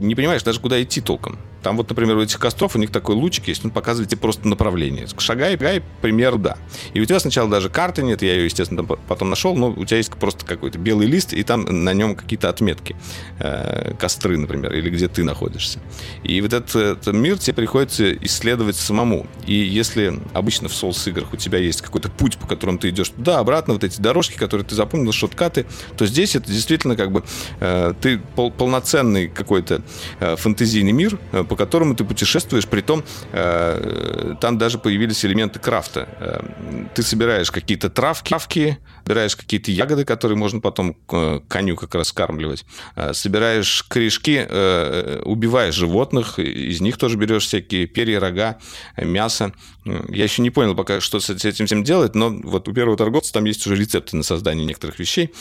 [0.00, 1.38] Не понимаешь даже, куда идти толком.
[1.66, 4.46] Там вот, например, у этих костров у них такой лучик есть, он показывает тебе просто
[4.46, 5.08] направление.
[5.18, 6.58] Шагай, шагай, пример, да.
[6.94, 9.96] И у тебя сначала даже карты нет, я ее, естественно, потом нашел, но у тебя
[9.96, 12.94] есть просто какой-то белый лист, и там на нем какие-то отметки.
[13.40, 15.80] Э, костры, например, или где ты находишься.
[16.22, 19.26] И вот этот, этот мир тебе приходится исследовать самому.
[19.44, 23.08] И если обычно в Souls играх у тебя есть какой-то путь, по которому ты идешь
[23.08, 27.24] туда, обратно, вот эти дорожки, которые ты запомнил, шоткаты, то здесь это действительно как бы
[27.58, 29.82] э, ты пол полноценный какой-то
[30.20, 35.58] э, фэнтезийный мир, по по которому ты путешествуешь, при том э, там даже появились элементы
[35.58, 36.06] крафта.
[36.20, 41.94] Э, ты собираешь какие-то травки, травки, собираешь какие-то ягоды, которые можно потом э, коню как
[41.94, 48.58] раз скармливать, э, собираешь корешки, э, убиваешь животных, из них тоже берешь всякие перья, рога,
[48.98, 49.52] мясо.
[49.84, 53.32] Я еще не понял пока, что с этим всем делать, но вот у первого торговца
[53.32, 55.32] там есть уже рецепты на создание некоторых вещей.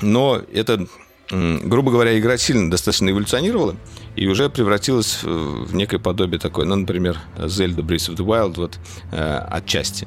[0.00, 0.86] Но это
[1.32, 3.76] грубо говоря, игра сильно достаточно эволюционировала
[4.16, 8.78] и уже превратилась в некое подобие такое, ну, например, Zelda Breath of the Wild вот
[9.12, 10.06] э, отчасти.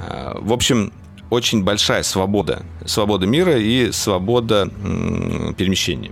[0.00, 0.92] Э, в общем,
[1.30, 4.68] очень большая свобода, свобода мира и свобода
[5.56, 6.10] перемещения.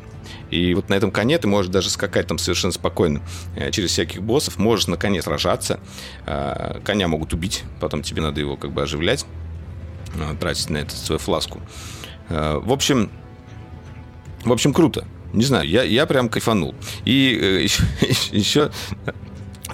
[0.50, 3.20] И вот на этом коне ты можешь даже скакать там совершенно спокойно
[3.56, 5.80] э, через всяких боссов, можешь на коне сражаться,
[6.84, 9.26] коня могут убить, потом тебе надо его как бы оживлять,
[10.38, 11.60] тратить на это свою фласку.
[12.28, 13.10] В общем,
[14.44, 15.06] в общем, круто.
[15.32, 16.74] Не знаю, я, я прям кайфанул.
[17.04, 17.84] И э, еще,
[18.32, 18.70] еще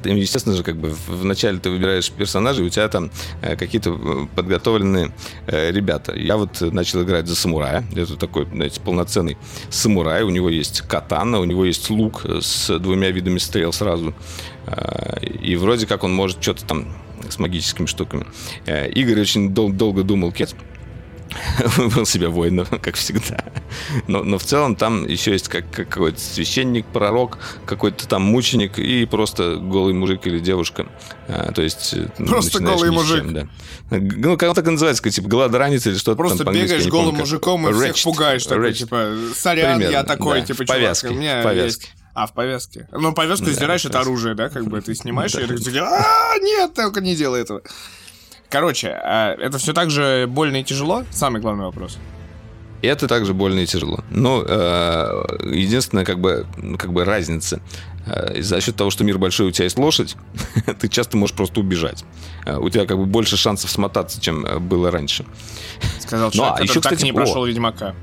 [0.03, 3.11] ты, естественно же, как бы вначале ты выбираешь персонажей, у тебя там
[3.43, 5.13] э, какие-то э, подготовленные
[5.47, 6.15] э, ребята.
[6.15, 7.85] Я вот начал играть за самурая.
[7.95, 9.37] Это такой, знаете, полноценный
[9.71, 10.23] самурай.
[10.23, 14.15] У него есть катана, у него есть лук с двумя видами стрел сразу.
[14.67, 16.89] Э, и вроде как он может что-то там
[17.29, 18.27] с магическими штуками.
[18.67, 20.55] Э, Игорь очень дол- долго думал, кет
[21.77, 23.45] выбрал себе воина, как всегда.
[24.07, 28.79] Но, но в целом там еще есть как, как какой-то священник, пророк, какой-то там мученик
[28.79, 30.87] и просто голый мужик или девушка.
[31.29, 31.95] А, то есть...
[31.95, 33.25] Э, просто голый мужик.
[33.25, 33.49] Чем, да.
[33.91, 37.69] Ну, как так называется, как, типа голодранец или что-то Просто там бегаешь голым помню, мужиком
[37.69, 38.47] и wretched, всех пугаешь.
[38.47, 41.87] Такой, типа, сорян, Примерно, я такой, да, типа, в повязке, чувак, у меня в повязке.
[41.87, 41.97] есть...
[42.15, 42.89] А, в повязке.
[42.93, 46.73] Ну, повязку Да, сдираешь, это оружие, да, как бы ты снимаешь, и ты а нет,
[46.73, 47.61] только не делай этого.
[48.57, 51.05] Короче, а это все так же больно и тяжело?
[51.11, 51.99] Самый главный вопрос.
[52.81, 54.01] Это также больно и тяжело.
[54.09, 56.47] Но э, единственная как бы,
[56.79, 57.61] как бы разница.
[58.07, 60.17] Э, за счет того, что мир большой, у тебя есть лошадь,
[60.81, 62.07] ты часто можешь просто убежать.
[62.47, 65.27] Э, у тебя как бы больше шансов смотаться, чем э, было раньше.
[66.01, 67.95] Сказал человек, ну, а еще, так кстати, не прошел о, Ведьмака.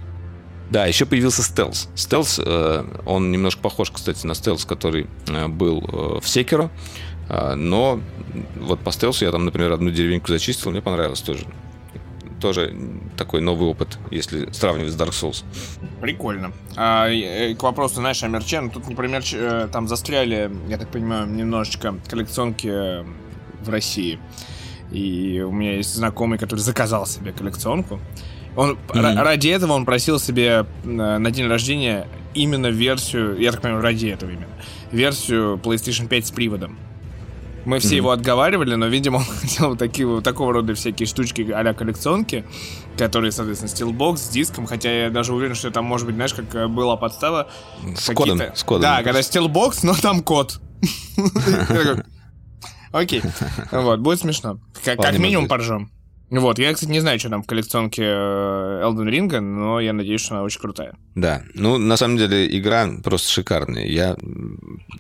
[0.70, 1.90] Да, еще появился стелс.
[1.96, 2.40] Стелс,
[3.06, 5.08] он немножко похож, кстати, на стелс, который
[5.48, 6.70] был в Секеро.
[7.30, 8.00] Э, но
[8.56, 11.46] вот по стелсу я там, например, одну деревеньку зачистил, мне понравилось тоже
[12.44, 12.76] тоже
[13.16, 15.46] такой новый опыт, если сравнивать с Dark Souls.
[16.02, 16.52] Прикольно.
[16.76, 17.08] А,
[17.56, 21.96] к вопросу, знаешь, о мерче, ну, тут, например, э, там застряли, я так понимаю, немножечко
[22.10, 23.06] коллекционки
[23.64, 24.20] в России.
[24.92, 28.02] И у меня есть знакомый, который заказал себе коллекционку.
[28.58, 29.24] Он mm-hmm.
[29.24, 34.08] ради этого он просил себе э, на день рождения именно версию, я так понимаю, ради
[34.08, 34.48] этого именно,
[34.92, 36.78] версию PlayStation 5 с приводом.
[37.66, 37.96] Мы все mm-hmm.
[37.96, 42.46] его отговаривали, но, видимо, он хотел вот такие, вот такого рода всякие штучки а-ля коллекционки,
[42.98, 46.54] которые, соответственно, steelbox с диском, хотя я даже уверен, что там, может быть, знаешь, как
[46.56, 47.48] э, была подстава.
[47.96, 48.82] С кодом, с кодом.
[48.82, 50.60] Да, когда steelbox, но там код.
[52.92, 53.22] Окей.
[53.72, 54.60] Вот, будет смешно.
[54.84, 55.90] Как минимум поржем.
[56.30, 60.22] Вот, я, кстати, не знаю, что там в коллекционке э, Elden Ring, но я надеюсь,
[60.22, 60.96] что она очень крутая.
[61.14, 63.86] Да, ну, на самом деле, игра просто шикарная.
[63.86, 64.16] Я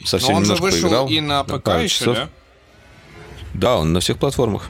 [0.05, 1.07] совсем но он немножко же вышел поиграл.
[1.07, 2.17] и на ПК еще, часов.
[2.17, 2.29] да?
[3.53, 4.69] Да, он на всех платформах.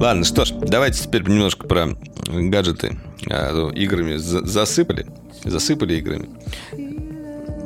[0.00, 1.88] Ладно, что ж, давайте теперь немножко про
[2.26, 2.98] гаджеты.
[3.30, 5.06] А, играми засыпали,
[5.44, 6.28] засыпали играми.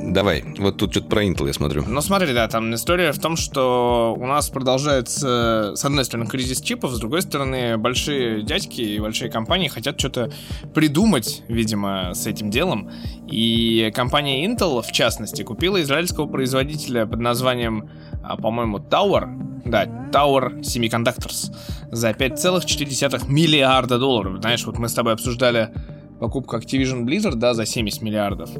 [0.09, 1.85] Давай, вот тут что-то про Intel я смотрю.
[1.87, 6.63] Ну смотри, да, там история в том, что у нас продолжается, с одной стороны, кризис
[6.63, 10.33] чипов, с другой стороны, большие дядьки и большие компании хотят что-то
[10.75, 12.91] придумать, видимо, с этим делом.
[13.31, 17.91] И компания Intel, в частности, купила израильского производителя под названием,
[18.25, 19.29] а, по-моему, Tower,
[19.67, 21.55] да, Tower Semiconductors,
[21.93, 24.41] за 5,4 миллиарда долларов.
[24.41, 25.71] Знаешь, вот мы с тобой обсуждали
[26.19, 28.51] покупку Activision Blizzard, да, за 70 миллиардов.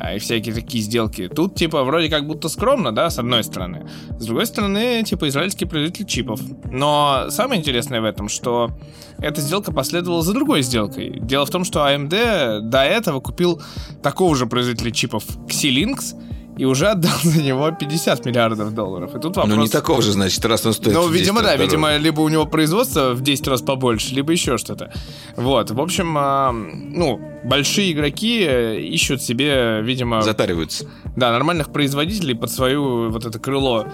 [0.00, 1.28] А, и всякие такие сделки.
[1.28, 3.86] Тут, типа, вроде как будто скромно, да, с одной стороны.
[4.18, 6.40] С другой стороны, типа, израильский производитель чипов.
[6.64, 8.70] Но самое интересное в этом, что
[9.18, 11.20] эта сделка последовала за другой сделкой.
[11.20, 13.60] Дело в том, что AMD до этого купил
[14.02, 16.16] такого же производителя чипов Xilinx,
[16.60, 19.14] и уже отдал за него 50 миллиардов долларов.
[19.14, 19.48] И тут вопрос...
[19.48, 22.44] Ну, не такого же, значит, раз он стоит Ну, видимо, да, видимо, либо у него
[22.44, 24.92] производство в 10 раз побольше, либо еще что-то.
[25.36, 28.44] Вот, в общем, э, ну, большие игроки
[28.92, 30.20] ищут себе, видимо...
[30.20, 30.86] Затариваются.
[31.16, 33.86] Да, нормальных производителей под свою вот это крыло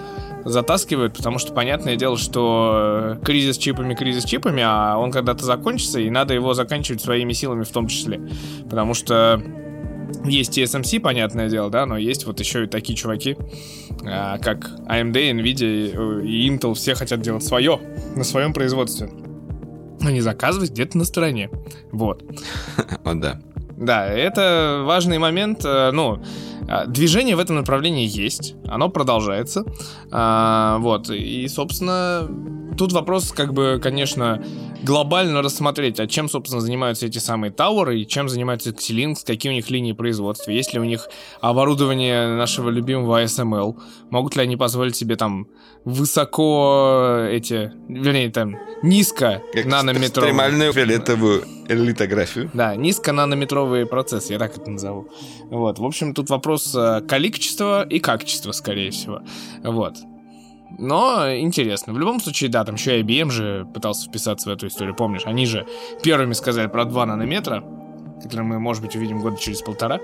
[0.43, 6.09] затаскивают, потому что понятное дело, что кризис чипами, кризис чипами, а он когда-то закончится, и
[6.09, 8.21] надо его заканчивать своими силами в том числе.
[8.65, 9.41] Потому что
[10.25, 13.37] есть TSMC, понятное дело, да, но есть вот еще и такие чуваки,
[14.05, 17.79] а, как AMD, Nvidia и Intel, все хотят делать свое
[18.15, 19.09] на своем производстве.
[19.99, 21.49] Но не заказывать где-то на стороне.
[21.91, 22.23] Вот.
[23.03, 23.39] Вот да.
[23.77, 25.61] Да, это важный момент.
[25.63, 26.21] э, Ну, а,
[26.87, 29.65] движение в этом направлении есть, оно продолжается.
[30.11, 32.27] А, вот, и, собственно,
[32.77, 34.43] тут вопрос, как бы, конечно,
[34.83, 39.55] глобально рассмотреть, а чем, собственно, занимаются эти самые тауры, и чем занимаются Xilinx, какие у
[39.55, 41.07] них линии производства, есть ли у них
[41.41, 43.75] оборудование нашего любимого ASML,
[44.09, 45.47] могут ли они позволить себе там
[45.83, 50.31] высоко эти, вернее, там, низко Как нанометровые...
[50.31, 52.49] Экстремальную фиолетовую литографию.
[52.53, 55.09] Да, низконанометровые процессы, я так это назову.
[55.49, 59.21] Вот, в общем, тут вопрос э, количества и качества, скорее всего.
[59.63, 59.97] Вот.
[60.77, 61.93] Но интересно.
[61.93, 65.23] В любом случае, да, там еще и IBM же пытался вписаться в эту историю, помнишь?
[65.25, 65.65] Они же
[66.03, 67.63] первыми сказали про 2 нанометра,
[68.21, 69.99] которые мы, может быть, увидим года через полтора.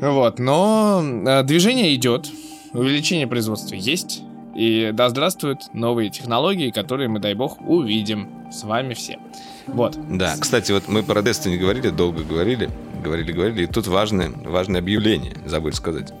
[0.00, 2.30] Вот, но э, движение идет,
[2.72, 4.22] увеличение производства есть,
[4.54, 9.18] и да здравствуют новые технологии, которые мы, дай бог, увидим с вами все.
[9.66, 9.98] Вот.
[10.08, 14.80] Да, кстати, вот мы про Destiny говорили, долго говорили, говорили, говорили, и тут важное, важное
[14.80, 16.12] объявление, забыл сказать.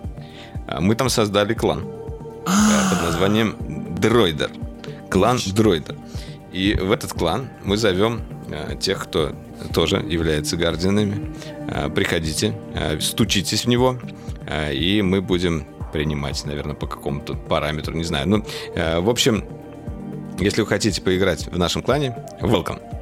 [0.66, 3.56] А, Мы там создали клан э, под названием
[3.98, 4.50] Дроидер.
[5.10, 5.96] Клан Дроидер.
[6.52, 9.32] И в этот клан мы зовем э, тех, кто
[9.74, 11.34] тоже является гардианами.
[11.68, 12.54] Э, Приходите,
[13.00, 13.98] стучитесь в него,
[14.72, 18.28] и мы будем принимать, наверное, по какому-то параметру, не знаю.
[18.28, 19.44] Ну, в общем,
[20.38, 22.97] если вы хотите поиграть в нашем клане, welcome.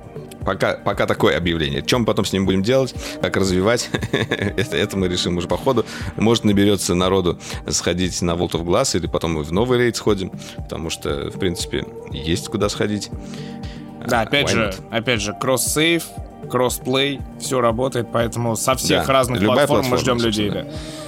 [0.46, 1.82] Пока, пока такое объявление.
[1.82, 5.84] Чем потом с ним будем делать, как развивать, это, это мы решим уже по ходу.
[6.16, 7.38] Может, наберется народу
[7.68, 11.38] сходить на World of Glass, или потом мы в новый рейд сходим, потому что, в
[11.40, 13.10] принципе, есть куда сходить.
[14.06, 14.82] Да, опять why же, not?
[14.92, 16.04] опять же, кросс-сейв,
[16.50, 20.66] кросс-плей, все работает, поэтому со всех Да, разных платформ мы ждем людей, да.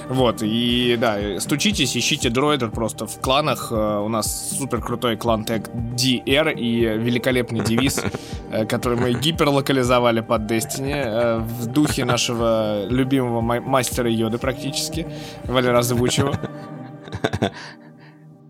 [0.09, 3.67] Вот, и да, стучитесь, ищите дроидер просто в кланах.
[3.71, 8.01] Э, У нас супер крутой клан тег DR и великолепный девиз,
[8.51, 15.05] э, который мы гиперлокализовали под Destiny э, в духе нашего любимого ма- мастера Йоды практически,
[15.45, 16.33] Валера озвучивал.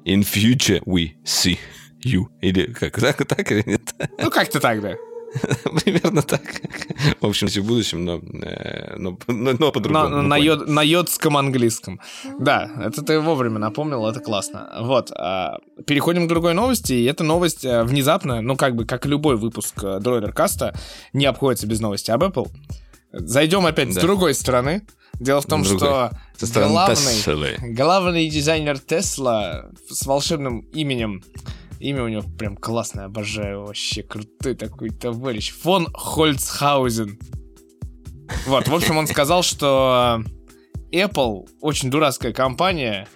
[0.06, 1.58] In future we see
[2.04, 2.28] you.
[2.42, 3.82] Или как, так, так или нет?
[4.18, 4.96] Ну, как-то так, да.
[5.84, 6.42] Примерно так.
[7.22, 10.10] В общем, в будущем, но, э, но, но, но На, по-другому.
[10.24, 10.44] на, понял.
[10.44, 12.00] йод- на йодском английском.
[12.40, 14.70] Да, это ты вовремя напомнил, это классно.
[14.82, 19.06] Вот, а, переходим к другой новости, и эта новость а, внезапно, ну как бы, как
[19.06, 20.74] любой выпуск а, Дроидер Каста,
[21.14, 22.50] не обходится без новости об Apple.
[23.12, 24.02] Зайдем опять с Да.
[24.02, 24.82] другой стороны.
[25.20, 25.80] Дело в том, Другой.
[25.80, 26.12] что
[26.70, 31.24] главный, главный дизайнер Тесла с волшебным именем
[31.80, 35.54] Имя у него прям классное, обожаю, вообще крутой такой товарищ.
[35.62, 37.18] Фон Хольцхаузен.
[38.48, 40.24] Вот, в общем, он сказал, что
[40.92, 43.08] Apple очень дурацкая компания.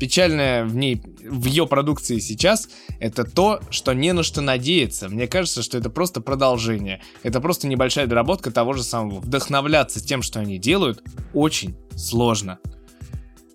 [0.00, 2.68] Печальное в ней, в ее продукции сейчас,
[3.00, 5.08] это то, что не на что надеяться.
[5.08, 7.02] Мне кажется, что это просто продолжение.
[7.24, 9.18] Это просто небольшая доработка того же самого.
[9.18, 11.02] Вдохновляться тем, что они делают,
[11.34, 12.60] очень сложно.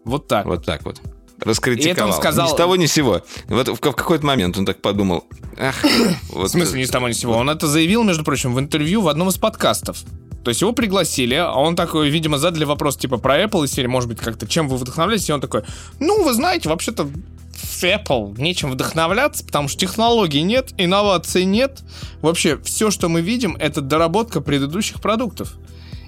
[0.03, 0.45] Вот так.
[0.45, 1.01] Вот так вот.
[1.43, 1.89] Раскритиковал.
[1.89, 3.21] И это он сказал- Ни с того, ни с сего.
[3.47, 5.25] Вот в, какой-то момент он так подумал.
[5.57, 5.83] Ах,
[6.29, 7.33] вот, В смысле, ни с того ни с сего.
[7.33, 9.97] Он это заявил, между прочим, в интервью в одном из подкастов.
[10.43, 13.87] То есть его пригласили, а он такой, видимо, задали вопрос типа про Apple и серии,
[13.87, 15.63] может быть, как-то чем вы вдохновляетесь, и он такой,
[15.99, 21.81] ну, вы знаете, вообще-то в Apple нечем вдохновляться, потому что технологий нет, инноваций нет.
[22.21, 25.53] Вообще, все, что мы видим, это доработка предыдущих продуктов.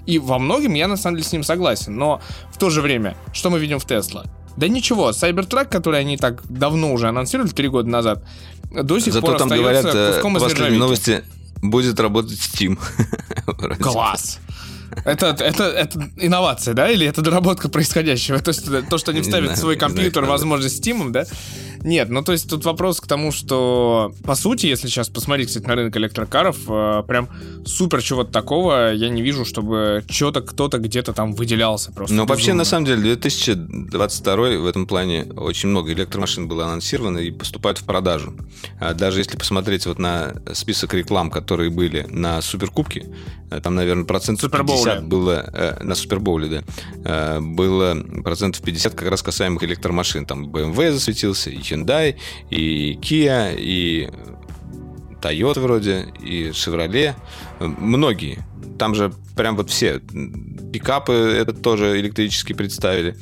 [0.04, 1.96] И во многом я на самом деле с ним согласен.
[1.96, 2.20] Но
[2.52, 4.26] в то же время, что мы видим в Tesla?
[4.56, 8.24] Да ничего, Cybertruck, который они так давно уже анонсировали, три года назад,
[8.70, 11.24] до сих Зато пор там остается говорят, э, куском из новости,
[11.62, 12.78] будет работать Steam.
[13.80, 14.40] Класс!
[15.04, 16.90] Это, это, это инновация, да?
[16.90, 18.38] Или это доработка происходящего?
[18.38, 21.24] То есть то, что они вставят в свой компьютер, возможно, Steam, да?
[21.86, 25.66] Нет, ну то есть тут вопрос к тому, что по сути, если сейчас посмотреть, кстати,
[25.66, 27.28] на рынок электрокаров, э, прям
[27.64, 32.14] супер чего-то такого я не вижу, чтобы что-то кто-то где-то там выделялся просто.
[32.14, 37.30] Но вообще, на самом деле, 2022 в этом плане очень много электромашин было анонсировано и
[37.30, 38.34] поступают в продажу.
[38.80, 43.06] А Даже если посмотреть вот на список реклам, которые были на Суперкубке,
[43.50, 44.85] э, там, наверное, процентов Супербоуле.
[44.86, 45.50] 50 было...
[45.52, 46.48] э, На Супербоуле,
[47.04, 47.36] да.
[47.36, 50.26] э, Было процентов 50 как раз касаемых электромашин.
[50.26, 52.16] Там BMW засветился, и Hyundai,
[52.50, 54.08] и Kia, и
[55.20, 57.14] Toyota вроде, и Chevrolet.
[57.60, 58.38] Многие.
[58.78, 60.00] Там же прям вот все.
[60.72, 63.16] Пикапы это тоже электрически представили.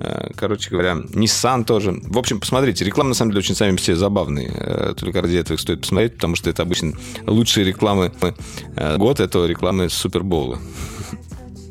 [0.00, 2.00] Э, Короче говоря, Nissan тоже.
[2.04, 4.52] В общем, посмотрите, рекламы на самом деле очень сами все забавные.
[4.54, 6.92] Э, Только ради этого их стоит посмотреть, потому что это обычно
[7.26, 8.12] лучшие рекламы
[8.76, 10.58] э, год, это рекламы Супербоула.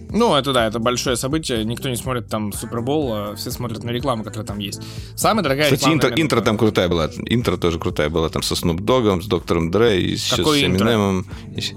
[0.10, 1.64] Ну, это да, это большое событие.
[1.66, 4.82] Никто не смотрит там Супербол, а все смотрят на рекламу, которая там есть.
[5.16, 6.22] Самая дорогая Кстати, интро, минута.
[6.22, 7.10] интро там крутая была.
[7.26, 8.30] Интро тоже крутая была.
[8.30, 10.64] Там со Snoop Dogg'ом, с Доктором Дре, и еще Какое с?
[10.64, 11.26] Эминемом.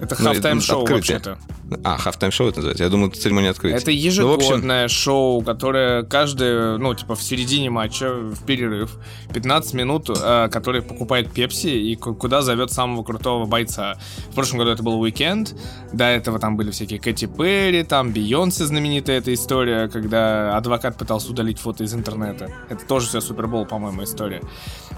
[0.00, 1.16] Это Ну, halftime шоу открытие.
[1.18, 1.38] вообще-то.
[1.84, 2.84] А, halftime шоу это называется.
[2.84, 3.76] Я думал, это церемония открытия.
[3.76, 8.96] Это Ну, в общем, ежегодное шоу, которое каждый, ну, типа, в середине матча, в перерыв,
[9.32, 13.98] 15 минут, э, который покупает Пепси и ку- куда зовет самого крутого бойца.
[14.30, 15.54] В прошлом году это был Weeknd,
[15.92, 21.30] до этого там были всякие Кэти Перри, там Бейонсе знаменитая эта история, когда адвокат пытался
[21.30, 22.50] удалить фото из интернета.
[22.68, 24.42] Это тоже все Super Bowl, по-моему, история.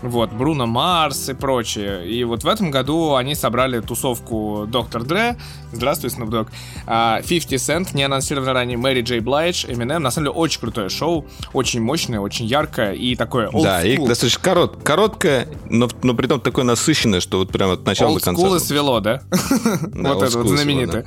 [0.02, 2.06] Вот, Бруно Марс и прочее.
[2.06, 5.38] И вот в этом году они собрали тусовку Доктор Дре,
[5.72, 6.48] здравствуй, Snoop Dogg,
[6.86, 10.00] а, 50 Cent, не анонсировано ранее, Мэри Джей Блайдж, Eminem.
[10.00, 13.96] На самом деле очень крутое шоу, очень мощное, очень яркое и такое old Да, и
[13.96, 18.18] достаточно корот, короткое, но, но при том такое насыщенное, что вот прямо от начала Old
[18.18, 18.46] до конца.
[18.56, 19.22] и свело, да?
[19.30, 21.06] Вот old это вот знаменитое.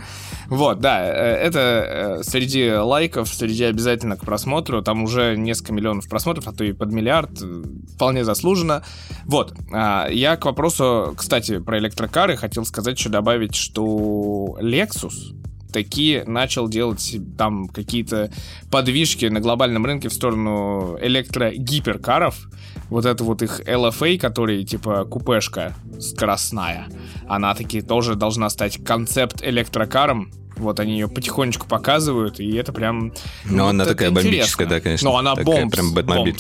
[0.50, 6.08] Вот, да, э, это э, среди лайков, среди обязательно к просмотру, там уже несколько миллионов
[6.08, 7.64] просмотров, а то и под миллиард, э,
[7.96, 8.84] вполне заслуженно.
[9.26, 15.38] Вот, а, я к вопросу, кстати, про электрокары хотел сказать, еще добавить, что Lexus
[15.72, 18.32] такие начал делать там какие-то
[18.72, 22.50] подвижки на глобальном рынке в сторону электрогиперкаров.
[22.90, 26.88] Вот это вот их LFA, который типа купешка скоростная,
[27.28, 30.32] она таки тоже должна стать концепт электрокаром.
[30.58, 33.14] Вот они ее потихонечку показывают, и это прям...
[33.46, 34.32] Но вот она это такая интересно.
[34.32, 35.10] бомбическая, да, конечно.
[35.10, 35.76] Но она бомбс.
[35.76, 36.38] прям Бэтмобиль.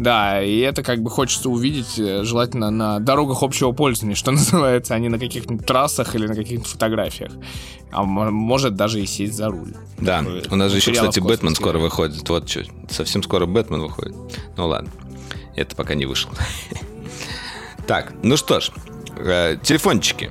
[0.00, 4.94] Да, и это как бы хочется увидеть, э, желательно на дорогах общего пользования, что называется,
[4.94, 7.32] а не на каких-нибудь трассах или на каких-нибудь фотографиях.
[7.92, 9.74] А может даже и сесть за руль.
[9.98, 12.26] Да, Такое у нас же еще, кстати, Бэтмен скоро выходит.
[12.30, 14.14] Вот что, совсем скоро Бэтмен выходит.
[14.56, 14.90] Ну ладно,
[15.54, 16.32] это пока не вышло.
[17.86, 18.70] Так, ну что ж,
[19.16, 20.30] э, телефончики.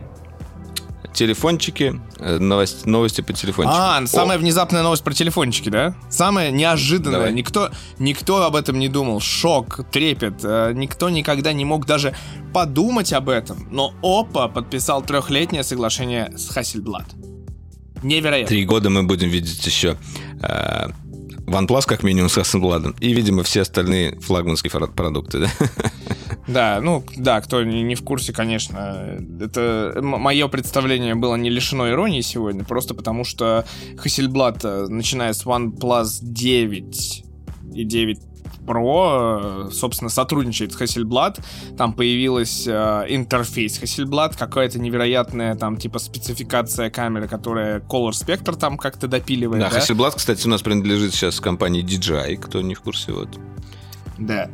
[1.14, 3.76] Телефончики, э, новость- новости по телефончику.
[3.76, 5.96] А, О, самая внезапная новость про телефончики, да?
[6.10, 7.20] Самая неожиданная.
[7.20, 7.34] Давай.
[7.34, 9.20] Никто, никто об этом не думал.
[9.20, 10.42] Шок, трепет.
[10.44, 12.14] Э, Никто никогда не мог даже
[12.54, 13.68] подумать об этом.
[13.72, 17.06] Но Опа подписал трехлетнее соглашение с Hasselblad.
[18.04, 18.48] Невероятно.
[18.48, 19.98] Три года мы будем видеть еще
[20.42, 20.88] э,
[21.50, 22.96] OnePlus как минимум с Hasselblad.
[23.00, 25.40] И, видимо, все остальные флагманские продукты.
[25.40, 25.50] Да?
[26.48, 29.20] Да, ну, да, кто не, не в курсе, конечно.
[29.40, 33.66] Это мое представление было не лишено иронии сегодня, просто потому что
[34.04, 37.24] Hasselblad, э, начиная с OnePlus 9
[37.74, 38.29] и 9
[38.70, 41.42] Pro, э, собственно, сотрудничает с Hasselblad.
[41.78, 48.78] Там появилась э, интерфейс Hasselblad, какая-то невероятная там типа спецификация камеры, которая Color Spectre там
[48.78, 49.64] как-то допиливает.
[49.64, 49.80] Да, да?
[49.80, 53.12] Hasselblad, кстати, у нас принадлежит сейчас компании DJI, кто не в курсе.
[53.12, 53.30] Вот.
[54.20, 54.50] Да.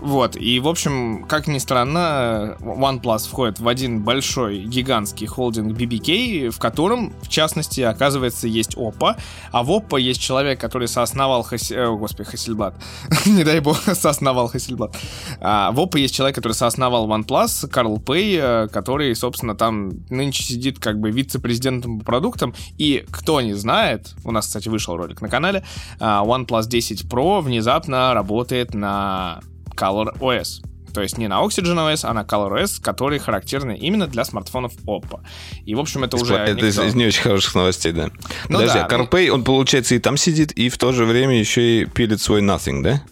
[0.00, 6.50] Вот, и, в общем, как ни странно, OnePlus входит в один большой гигантский холдинг BBK,
[6.50, 9.16] в котором, в частности, оказывается, есть Oppo,
[9.52, 11.70] а в Oppo есть человек, который соосновал Хас...
[11.70, 12.74] э, О, господи, Hasselblad.
[13.26, 14.94] Не дай бог, соосновал Hasselblad.
[15.40, 20.42] А, в Oppo есть человек, который соосновал OnePlus, Карл Пэй, э, который, собственно, там нынче
[20.42, 25.22] сидит как бы вице-президентом по продуктам, и кто не знает, у нас, кстати, вышел ролик
[25.22, 25.64] на канале,
[25.98, 29.40] а, OnePlus 10 Pro внезапно работает на
[29.76, 30.62] Color OS.
[30.96, 34.72] То есть не на Oxygen OS, а на Color OS, который характерны именно для смартфонов
[34.86, 35.20] Oppo.
[35.66, 36.34] И, в общем, это уже...
[36.34, 38.08] это из, из не очень хороших новостей, да.
[38.48, 41.38] Ну Подожди, да, а CarPlay, он, получается, и там сидит, и в то же время
[41.38, 43.02] еще и пилит свой Nothing, да?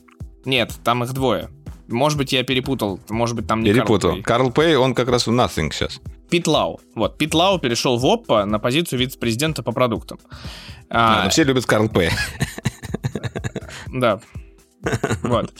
[0.47, 1.51] Нет, там их двое.
[1.89, 2.99] Может быть, я перепутал.
[3.11, 4.23] Может быть, там не Перепутал.
[4.23, 6.01] Карл Пэй, он как раз в Nothing сейчас.
[6.31, 6.81] Пит Лау.
[6.95, 10.19] Вот, Пит Лау перешел в Oppo на позицию вице-президента по продуктам.
[10.89, 12.11] А, но все любят Карл Пэй.
[13.89, 14.21] Да.
[15.23, 15.53] Вот.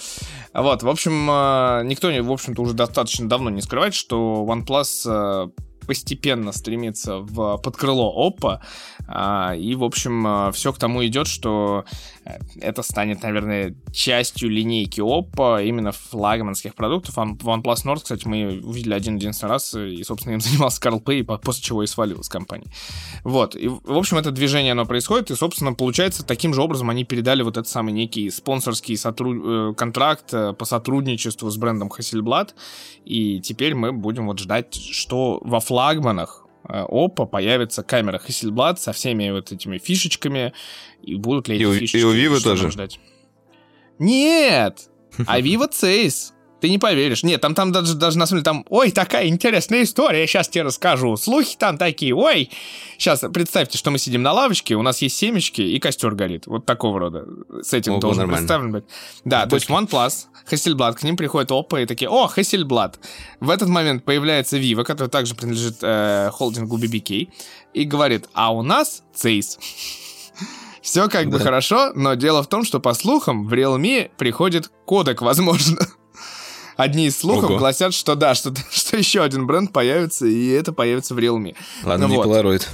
[0.55, 5.03] А Вот, в общем, э, никто, в общем-то, уже достаточно давно не скрывает, что OnePlus
[5.05, 5.49] э,
[5.85, 8.61] постепенно стремится в под крыло Oppo, а,
[9.07, 11.85] и, в общем, все к тому идет, что
[12.25, 17.17] э, это станет, наверное, частью линейки Oppo, именно флагманских продуктов.
[17.19, 21.39] One- OnePlus Nord, кстати, мы увидели один-единственный раз, и, собственно, им занимался Карл Пэй, по-
[21.39, 22.67] после чего и свалил из компании.
[23.25, 27.05] Вот, и, в общем, это движение, оно происходит, и, собственно, получается, таким же образом они
[27.05, 32.51] передали вот этот самый некий спонсорский сотру- э, контракт э, по сотрудничеству с брендом Hasselblad,
[33.05, 38.93] и теперь мы будем вот ждать, что во флагманах э, Oppo появится камера Hasselblad со
[38.93, 40.53] всеми вот этими фишечками,
[41.03, 42.05] и будут ли эти И у- и фишечки...
[42.05, 42.71] у нам тоже?
[42.71, 43.01] ждать?
[43.99, 44.89] Нет!
[45.27, 46.34] А Vivo Цейс.
[46.65, 47.23] Ты не поверишь.
[47.23, 50.63] Нет, там, там даже, даже на самом деле там, ой, такая интересная история, сейчас тебе
[50.63, 51.15] расскажу.
[51.19, 52.49] Слухи там такие, ой.
[52.97, 56.47] Сейчас представьте, что мы сидим на лавочке, у нас есть семечки и костер горит.
[56.47, 57.27] Вот такого рода.
[57.61, 58.39] С этим Ого, должен нормально.
[58.39, 58.85] представлен быть.
[59.27, 62.95] Да, то есть OnePlus, Hasselblad, к ним приходит Oppo и такие, о, Hasselblad.
[63.41, 67.29] В этот момент появляется Vivo, который также принадлежит э, холдингу BBK,
[67.75, 69.59] и говорит, а у нас Цейс.
[70.81, 75.21] Все как бы хорошо, но дело в том, что по слухам в Realme приходит кодек,
[75.21, 75.77] возможно.
[76.77, 77.59] Одни из слухов Ого.
[77.59, 81.55] гласят, что да, что, что еще один бренд появится, и это появится в Realme.
[81.85, 82.27] Ладно, ну, не вот.
[82.27, 82.67] Polaroid.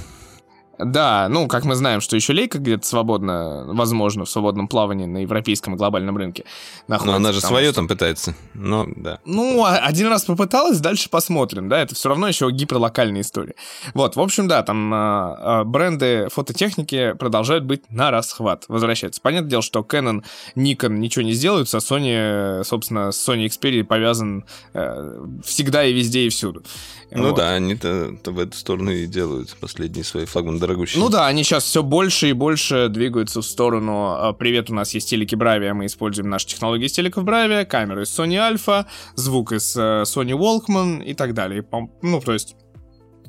[0.85, 5.19] Да, ну, как мы знаем, что еще лейка где-то свободно, возможно, в свободном плавании на
[5.19, 6.45] европейском и глобальном рынке
[6.87, 7.11] находится.
[7.11, 7.75] Но она же свое что...
[7.75, 9.19] там пытается, но да.
[9.25, 13.55] Ну, а, один раз попыталась, дальше посмотрим, да, это все равно еще гиперлокальная история.
[13.93, 19.21] Вот, в общем, да, там э, бренды фототехники продолжают быть на расхват, возвращаются.
[19.21, 20.23] Понятное дело, что Canon,
[20.55, 26.21] Nikon ничего не сделают, со Sony, собственно, с Sony Xperia повязан э, всегда и везде
[26.21, 26.63] и всюду.
[27.11, 27.37] Ну вот.
[27.37, 31.01] да, они-то в эту сторону и делают последние свои флагманы дорогущие.
[31.01, 34.93] Ну да, они сейчас все больше и больше двигаются в сторону а, «Привет, у нас
[34.93, 39.51] есть телеки Bravia, мы используем наши технологии из телеков Bravia, камеры из Sony Alpha, звук
[39.51, 41.65] из э, Sony Walkman и так далее».
[42.01, 42.55] Ну, то есть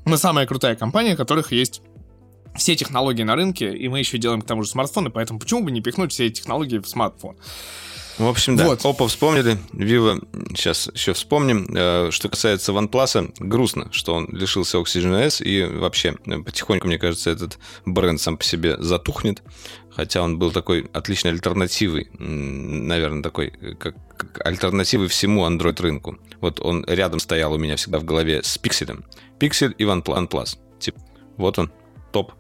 [0.05, 1.83] мы самая крутая компания, у которых есть
[2.57, 5.71] все технологии на рынке, и мы еще делаем к тому же смартфоны, поэтому почему бы
[5.71, 7.37] не пихнуть все эти технологии в смартфон?
[8.19, 8.81] В общем, да, вот.
[8.81, 10.23] Oppo вспомнили, Vivo
[10.55, 11.67] сейчас еще вспомним.
[11.75, 16.99] Э, что касается OnePlus, грустно, что он лишился Oxygen S, и вообще э, потихоньку, мне
[16.99, 19.43] кажется, этот бренд сам по себе затухнет,
[19.91, 26.19] хотя он был такой отличной альтернативой, наверное, такой, э, как, как альтернативой всему Android рынку.
[26.41, 29.05] Вот он рядом стоял у меня всегда в голове с Pixel.
[29.39, 30.59] Pixel и OnePlus.
[30.79, 31.01] Типа,
[31.37, 31.71] вот он,
[32.13, 32.33] топ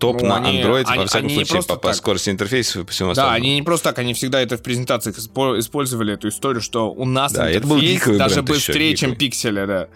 [0.00, 2.84] топ ну, на они, Android, они, во всяком они случае, по, по скорости интерфейса и
[2.84, 3.36] по всему остальному.
[3.36, 7.04] Да, они не просто так, они всегда это в презентациях использовали, эту историю, что у
[7.04, 9.88] нас да, интерфейс даже быстрее, чем пикселя, да.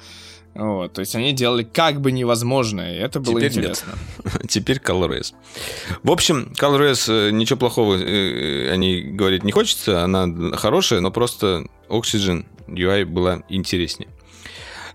[0.54, 3.94] Вот, то есть они делали как бы невозможное, и это было Теперь интересно.
[4.22, 4.42] Нет.
[4.48, 5.32] Теперь ColorOS.
[6.04, 11.10] В общем, ColorOS, э, ничего плохого э, о ней говорить не хочется, она хорошая, но
[11.10, 14.08] просто Oxygen UI была интереснее.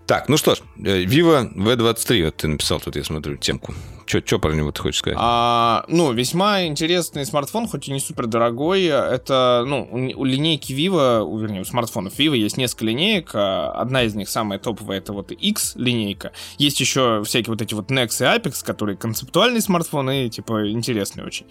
[0.06, 3.74] Так, ну что ж, э, Vivo V23, вот ты написал тут, я смотрю, темку.
[4.10, 5.20] Что про него ты хочешь сказать?
[5.22, 8.86] А, ну, весьма интересный смартфон, хоть и не супер дорогой.
[8.86, 13.30] Это, ну, у, у линейки Vivo, вернее, у смартфонов Vivo есть несколько линеек.
[13.34, 16.32] А, одна из них самая топовая, это вот X линейка.
[16.58, 21.46] Есть еще всякие вот эти вот Nex и Apex, которые концептуальные смартфоны, типа, интересные очень.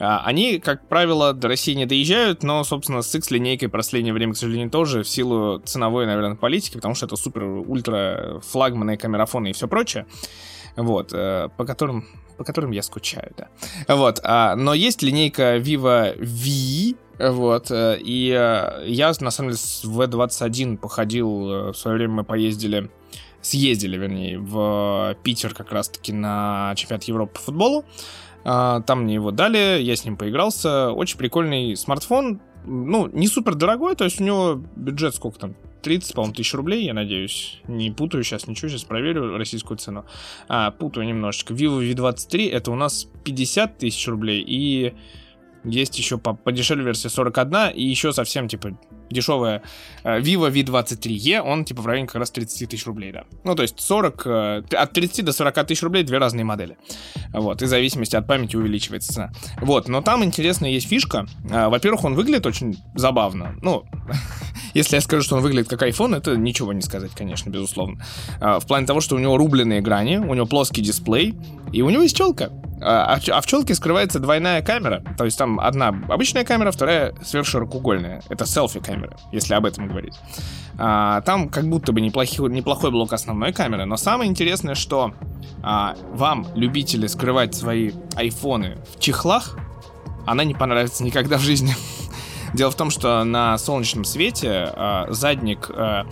[0.00, 4.12] А, они, как правило, до России не доезжают, но, собственно, с X линейкой в последнее
[4.12, 9.50] время, к сожалению, тоже в силу ценовой, наверное, политики, потому что это супер-ультра флагманы, камерафоны
[9.50, 10.06] и все прочее
[10.76, 12.06] вот, э, по которым
[12.36, 13.48] по которым я скучаю, да.
[13.94, 19.58] Вот, а, но есть линейка Vivo V, вот, э, и э, я, на самом деле,
[19.58, 22.90] с V21 походил, в свое время мы поездили,
[23.42, 27.84] съездили, вернее, в Питер как раз-таки на чемпионат Европы по футболу,
[28.44, 33.54] а, там мне его дали, я с ним поигрался, очень прикольный смартфон, ну, не супер
[33.54, 37.60] дорогой, то есть у него бюджет сколько там, 30, по-моему, тысяч рублей, я надеюсь.
[37.68, 40.04] Не путаю сейчас ничего, сейчас проверю российскую цену.
[40.48, 41.54] А, путаю немножечко.
[41.54, 44.94] Vivo V23 это у нас 50 тысяч рублей и
[45.64, 48.78] есть еще по подешевле версия 41 и еще совсем типа
[49.10, 49.62] дешевая
[50.04, 53.24] э, Vivo V23e, он типа в районе как раз 30 тысяч рублей, да.
[53.44, 56.76] Ну, то есть 40, э, от 30 до 40 тысяч рублей две разные модели.
[57.32, 59.32] Вот, и в зависимости от памяти увеличивается цена.
[59.60, 61.26] Вот, но там интересная есть фишка.
[61.50, 63.56] Э, во-первых, он выглядит очень забавно.
[63.62, 63.84] Ну,
[64.74, 68.04] если я скажу, что он выглядит как iPhone, это ничего не сказать, конечно, безусловно.
[68.40, 71.34] В плане того, что у него рубленые грани, у него плоский дисплей,
[71.72, 72.50] и у него есть челка.
[72.82, 75.02] А, а, в челке скрывается двойная камера.
[75.18, 78.22] То есть там одна обычная камера, вторая сверхширокоугольная.
[78.28, 78.99] Это селфи-камера,
[79.32, 80.14] если об этом говорить.
[80.78, 83.84] А, там как будто бы неплохой, неплохой блок основной камеры.
[83.84, 85.12] Но самое интересное, что
[85.62, 89.58] а, вам, любители скрывать свои айфоны в чехлах,
[90.26, 91.74] она не понравится никогда в жизни.
[92.54, 96.06] Дело в том, что на солнечном свете а, задник а,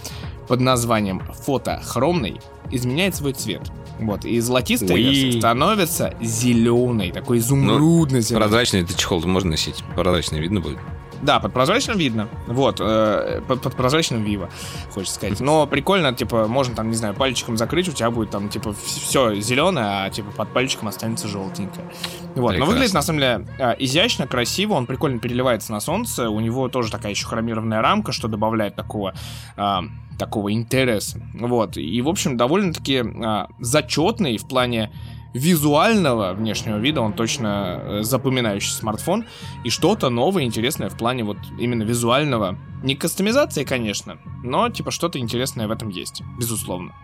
[0.47, 3.63] под названием фотохромный изменяет свой цвет.
[3.99, 8.23] Вот, и золотистая версия становится зеленой, такой изумрудной.
[8.31, 10.79] Ну, прозрачный это чехол можно носить, прозрачный видно будет.
[11.23, 12.29] Да, под прозрачным видно.
[12.47, 14.49] Вот, э, под, под прозрачным Vivo,
[14.93, 15.41] хочется сказать.
[15.41, 19.35] Но прикольно, типа, можно там, не знаю, пальчиком закрыть, у тебя будет там, типа, все
[19.41, 21.87] зеленое, а типа под пальчиком останется желтенькое.
[22.35, 22.59] Вот, Прекрасно.
[22.59, 26.69] но выглядит, на самом деле, э, изящно, красиво, он прикольно переливается на солнце, у него
[26.69, 29.15] тоже такая еще хромированная рамка, что добавляет такого...
[29.57, 29.81] Э,
[30.19, 31.23] такого интереса.
[31.35, 31.77] Вот.
[31.77, 34.91] И, в общем, довольно-таки а, зачетный в плане
[35.35, 39.27] визуального внешнего вида он точно э, запоминающий смартфон
[39.65, 42.59] и что-то новое, интересное в плане вот именно визуального.
[42.83, 46.95] Не кастомизации, конечно, но типа что-то интересное в этом есть, безусловно.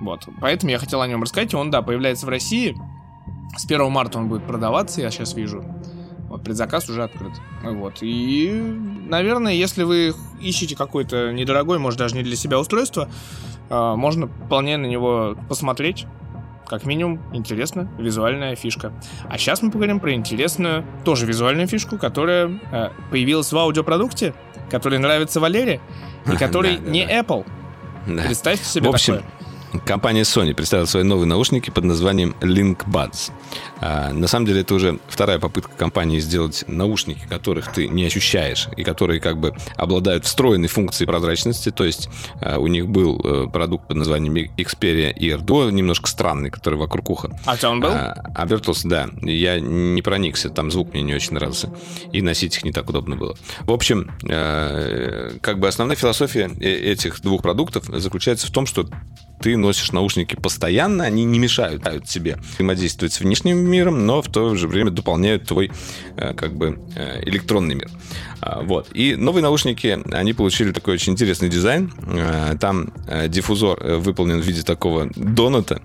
[0.00, 1.54] Вот, поэтому я хотел о нем рассказать.
[1.54, 2.76] Он, да, появляется в России.
[3.56, 5.64] С 1 марта он будет продаваться, я сейчас вижу.
[6.28, 7.32] Вот, предзаказ уже открыт.
[7.62, 7.98] Вот.
[8.00, 13.10] И, наверное, если вы ищете какой-то недорогой, может, даже не для себя устройство,
[13.68, 16.06] а, можно вполне на него посмотреть.
[16.72, 18.94] Как минимум, интересная визуальная фишка.
[19.28, 24.32] А сейчас мы поговорим про интересную, тоже визуальную фишку, которая э, появилась в аудиопродукте,
[24.70, 25.82] который нравится Валере,
[26.26, 27.44] и который не Apple.
[28.06, 29.30] Представьте себе В общем, такое.
[29.86, 33.32] Компания Sony представила свои новые наушники под названием Link Buds.
[33.80, 38.68] А, на самом деле это уже вторая попытка компании сделать наушники, которых ты не ощущаешь
[38.76, 41.70] и которые как бы обладают встроенной функцией прозрачности.
[41.70, 42.08] То есть
[42.40, 47.08] а, у них был а, продукт под названием Xperia Ear Duo, немножко странный, который вокруг
[47.10, 47.30] уха.
[47.46, 47.90] А тебя он был?
[47.90, 49.08] А, обертался, да.
[49.22, 51.72] Я не проникся, там звук мне не очень нравился.
[52.12, 53.36] И носить их не так удобно было.
[53.62, 58.86] В общем, а, как бы основная философия э, этих двух продуктов заключается в том, что
[59.42, 64.54] ты носишь наушники постоянно, они не мешают тебе взаимодействовать с внешним миром, но в то
[64.54, 65.70] же время дополняют твой
[66.16, 67.90] э, как бы э, электронный мир.
[68.40, 68.88] А, вот.
[68.94, 71.92] И новые наушники, они получили такой очень интересный дизайн.
[72.06, 72.92] Э, там
[73.28, 75.82] диффузор выполнен в виде такого доната.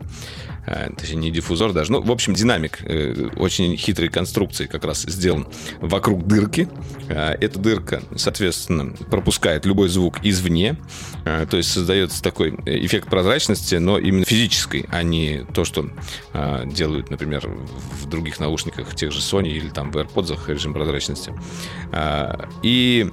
[0.67, 5.03] Э, точнее, не диффузор даже, ну, в общем, динамик э, очень хитрой конструкции как раз
[5.03, 5.47] сделан
[5.79, 6.67] вокруг дырки.
[7.07, 10.75] Э, эта дырка, соответственно, пропускает любой звук извне,
[11.23, 15.89] то есть создается такой эффект прозрачности, но именно физической, а не то, что
[16.65, 21.33] делают, например, в других наушниках, тех же Sony или там в AirPods режим прозрачности.
[22.63, 23.09] И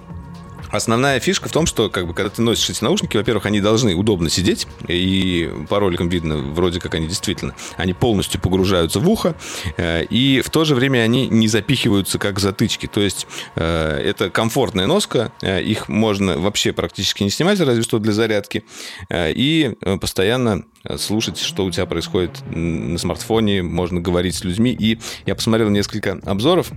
[0.71, 3.95] Основная фишка в том, что как бы, когда ты носишь эти наушники, во-первых, они должны
[3.95, 9.35] удобно сидеть, и по роликам видно, вроде как они действительно, они полностью погружаются в ухо,
[9.77, 12.87] э, и в то же время они не запихиваются как затычки.
[12.87, 17.99] То есть э, это комфортная носка, э, их можно вообще практически не снимать, разве что
[17.99, 18.65] для зарядки,
[19.11, 20.65] и постоянно
[20.99, 24.77] слушать, что у тебя происходит на смартфоне, можно говорить с людьми.
[24.79, 26.71] И я посмотрел несколько обзоров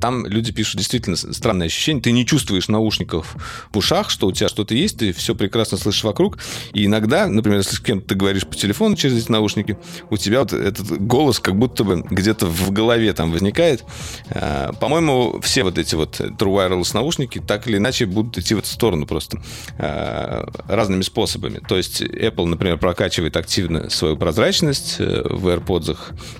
[0.00, 2.02] там люди пишут действительно странное ощущение.
[2.02, 3.36] Ты не чувствуешь наушников
[3.72, 6.38] в ушах, что у тебя что-то есть, ты все прекрасно слышишь вокруг.
[6.72, 9.76] И иногда, например, если с кем-то ты говоришь по телефону через эти наушники,
[10.10, 13.84] у тебя вот этот голос как будто бы где-то в голове там возникает.
[14.30, 18.58] Э, по-моему, все вот эти вот True Wireless наушники так или иначе будут идти в
[18.58, 19.42] эту сторону просто
[19.78, 21.60] э, разными способами.
[21.66, 25.96] То есть Apple, например, прокачивает активно свою прозрачность в AirPods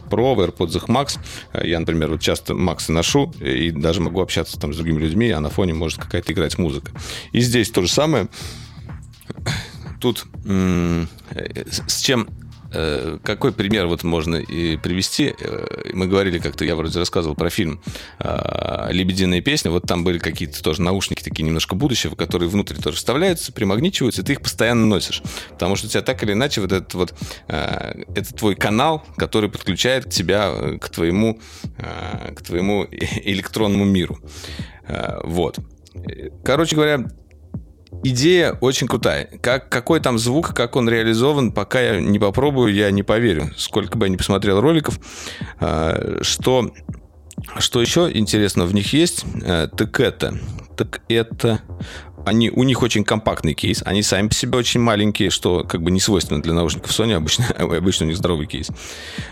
[0.08, 1.18] Pro, в AirPods Max.
[1.62, 5.40] Я, например, вот часто Max ношу, и даже могу общаться там с другими людьми, а
[5.40, 6.92] на фоне может какая-то играть музыка.
[7.32, 8.28] И здесь то же самое.
[10.00, 12.43] Тут с чем Э,
[13.22, 15.34] какой пример вот можно и привести?
[15.38, 17.80] Э, мы говорили как-то, я вроде рассказывал про фильм
[18.18, 19.70] э, «Лебединая песня».
[19.70, 24.24] Вот там были какие-то тоже наушники такие немножко будущего, которые внутрь тоже вставляются, примагничиваются, и
[24.24, 25.22] ты их постоянно носишь.
[25.50, 27.14] Потому что у тебя так или иначе вот этот вот
[27.46, 31.40] это твой канал, который подключает тебя к твоему,
[31.76, 34.18] к твоему электронному миру.
[35.22, 35.58] Вот.
[36.44, 37.06] Короче говоря,
[38.02, 39.28] идея очень крутая.
[39.40, 43.50] Как, какой там звук, как он реализован, пока я не попробую, я не поверю.
[43.56, 44.98] Сколько бы я ни посмотрел роликов,
[45.60, 46.70] а, что,
[47.58, 50.38] что еще интересно в них есть, э, так это,
[50.76, 51.60] так это
[52.24, 55.90] они, у них очень компактный кейс, они сами по себе очень маленькие, что как бы
[55.90, 58.68] не свойственно для наушников Sony, обычно, обычно у них здоровый кейс.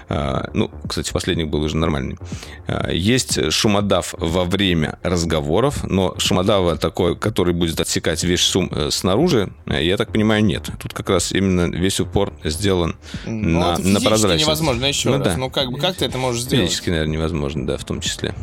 [0.08, 2.18] А, ну, кстати, последний был уже нормальный.
[2.66, 8.90] А, есть шумодав во время разговоров, но шумодава такой, который будет отсекать весь шум э,
[8.90, 10.70] снаружи, э, я так понимаю, нет.
[10.80, 14.44] Тут как раз именно весь упор сделан ну, на, на прозрачность.
[14.44, 15.24] невозможно, еще ну, раз.
[15.24, 15.36] Да.
[15.36, 16.66] Ну, как бы, как ты это можешь сделать?
[16.66, 18.34] Физически, наверное, невозможно, да, в том числе.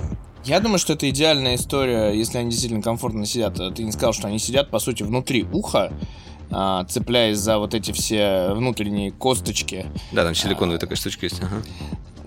[0.46, 3.56] Я думаю, что это идеальная история, если они действительно комфортно сидят.
[3.76, 5.92] Ты не сказал, что они сидят, по сути, внутри уха,
[6.52, 9.86] а, цепляясь за вот эти все внутренние косточки.
[10.12, 11.42] Да, там силиконовая а, такая штучка есть.
[11.42, 11.62] Ага.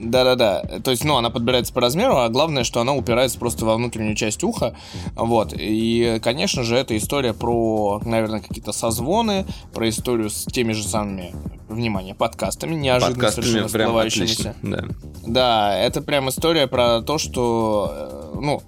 [0.02, 0.80] Да-да-да.
[0.82, 4.16] То есть, ну, она подбирается по размеру, а главное, что она упирается просто во внутреннюю
[4.16, 4.74] часть уха.
[5.14, 5.54] Вот.
[5.56, 11.32] И, конечно же, это история про, наверное, какие-то созвоны, про историю с теми же самыми,
[11.68, 14.56] внимание, подкастами, неожиданно подкастами совершенно всплывающимися.
[14.62, 14.84] Да.
[15.26, 17.92] да, это прям история про то, что,
[18.34, 18.62] э, ну,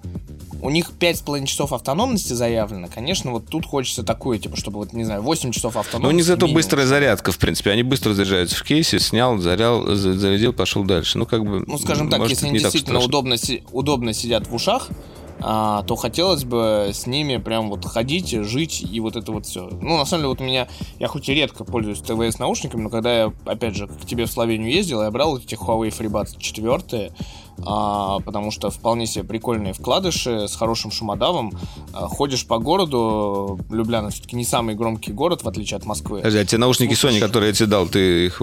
[0.65, 2.89] у них 5,5 часов автономности заявлено.
[2.93, 6.03] Конечно, вот тут хочется такое, типа, чтобы, вот, не знаю, 8 часов автономности.
[6.03, 7.71] Ну, у них зато быстрая зарядка, в принципе.
[7.71, 11.19] Они быстро заряжаются в кейсе, снял, зарял, зарядил, пошел дальше.
[11.19, 11.65] Ну, как бы...
[11.67, 13.37] Ну, скажем так, может, если они действительно удобно,
[13.73, 14.89] удобно сидят в ушах,
[15.41, 19.69] а, то хотелось бы с ними прям вот ходить, жить и вот это вот все.
[19.69, 20.69] Ну, на самом деле, вот у меня,
[20.99, 24.31] я хоть и редко пользуюсь ТВС наушниками, но когда я, опять же, к тебе в
[24.31, 27.13] Словению ездил, я брал эти Huawei FreeBuds 4,
[27.67, 31.53] а, потому что вполне себе прикольные вкладыши с хорошим шумодавом.
[31.93, 36.19] А, ходишь по городу, Любляна все-таки не самый громкий город, в отличие от Москвы.
[36.19, 37.23] Подожди, а те наушники Слушаешь...
[37.23, 38.41] Sony, которые я тебе дал, ты их,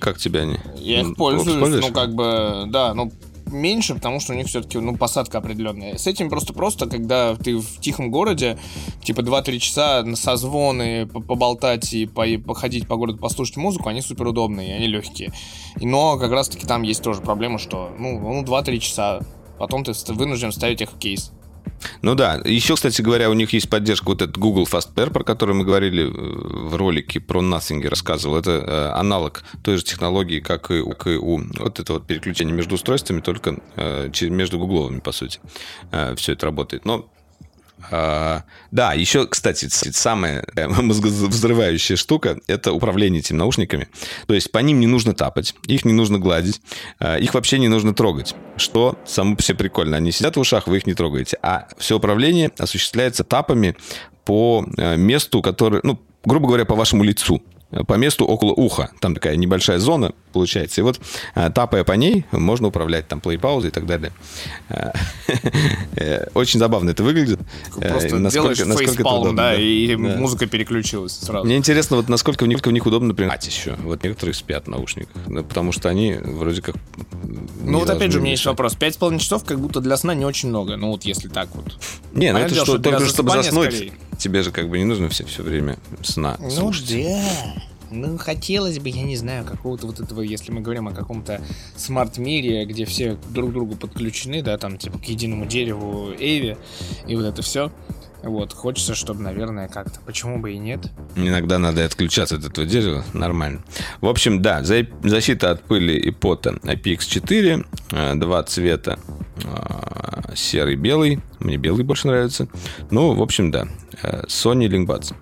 [0.00, 0.58] как тебе они?
[0.78, 3.10] Я их пользуюсь, ну, как бы, да, ну,
[3.56, 5.96] меньше, потому что у них все-таки, ну, посадка определенная.
[5.96, 8.58] С этим просто-просто, когда ты в тихом городе,
[9.02, 14.76] типа 2-3 часа на созвоны, поболтать и походить по городу, послушать музыку, они супер удобные,
[14.76, 15.32] они легкие.
[15.80, 19.20] Но как раз-таки там есть тоже проблема, что, ну, ну 2-3 часа,
[19.58, 21.32] потом ты вынужден ставить их в кейс.
[22.02, 25.24] Ну да, еще, кстати говоря, у них есть поддержка вот этот Google Fast Pair, про
[25.24, 28.36] который мы говорили э, в ролике про Nothing, рассказывал.
[28.36, 30.94] Это э, аналог той же технологии, как и, у
[31.58, 35.40] вот это вот переключение между устройствами, только э, между гугловыми, по сути.
[36.16, 36.84] Все это работает.
[36.84, 37.08] Но
[37.90, 43.88] а, да, еще, кстати, самая э, мозговзрывающая штука– это управление этими наушниками.
[44.26, 46.60] То есть по ним не нужно тапать, их не нужно гладить,
[46.98, 49.96] а, их вообще не нужно трогать, что само по себе прикольно.
[49.96, 51.38] Они сидят в ушах, вы их не трогаете.
[51.42, 53.76] А все управление осуществляется тапами
[54.24, 57.42] по э, месту, которое, ну, грубо говоря, по вашему лицу
[57.84, 58.90] по месту около уха.
[59.00, 60.80] Там такая небольшая зона получается.
[60.80, 61.00] И вот
[61.34, 64.12] э, тапая по ней, можно управлять там плей-паузой и так далее.
[64.68, 64.92] Э,
[65.96, 67.40] э, очень забавно это выглядит.
[67.74, 70.16] Просто насколько, насколько удобно, да, и да.
[70.16, 71.46] музыка переключилась сразу.
[71.46, 73.76] Мне интересно, вот насколько в них, в них удобно принимать еще.
[73.82, 76.76] Вот некоторые спят в наушниках, да, потому что они вроде как...
[77.62, 78.74] Ну вот опять же у меня есть вопрос.
[78.74, 80.76] Пять с половиной часов как будто для сна не очень много.
[80.76, 81.64] Ну вот если так вот.
[82.12, 83.72] Не, ну это что, только чтобы заснуть.
[83.72, 83.92] Скорее.
[84.18, 86.90] Тебе же как бы не нужно все, все время сна Ну слушать.
[86.92, 87.22] да.
[87.92, 91.40] Ну, хотелось бы, я не знаю, какого-то вот этого, если мы говорим о каком-то
[91.76, 96.56] смарт-мире, где все друг к другу подключены, да, там, типа, к единому дереву Эйви,
[97.06, 97.70] и вот это все.
[98.24, 100.00] Вот, хочется, чтобы, наверное, как-то.
[100.04, 100.80] Почему бы и нет?
[101.14, 103.62] Иногда надо отключаться от этого дерева, нормально.
[104.00, 108.98] В общем, да, защита от пыли и пота IPX4, э, два цвета,
[109.44, 111.20] э, серый, белый.
[111.40, 112.48] Мне белый больше нравится.
[112.90, 113.66] Ну, в общем, да,
[114.02, 115.14] э, Sony Linkbuds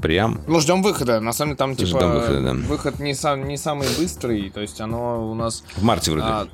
[0.00, 0.40] прям.
[0.46, 1.20] Ну, ждем выхода.
[1.20, 2.52] На самом деле там, типа, выхода, да.
[2.52, 4.50] выход не, сам, не самый быстрый.
[4.50, 5.64] То есть оно у нас...
[5.76, 6.26] В марте вроде.
[6.26, 6.48] А,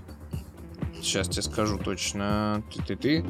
[1.03, 2.63] Сейчас тебе скажу точно.
[2.73, 3.25] Ты-ты-ты.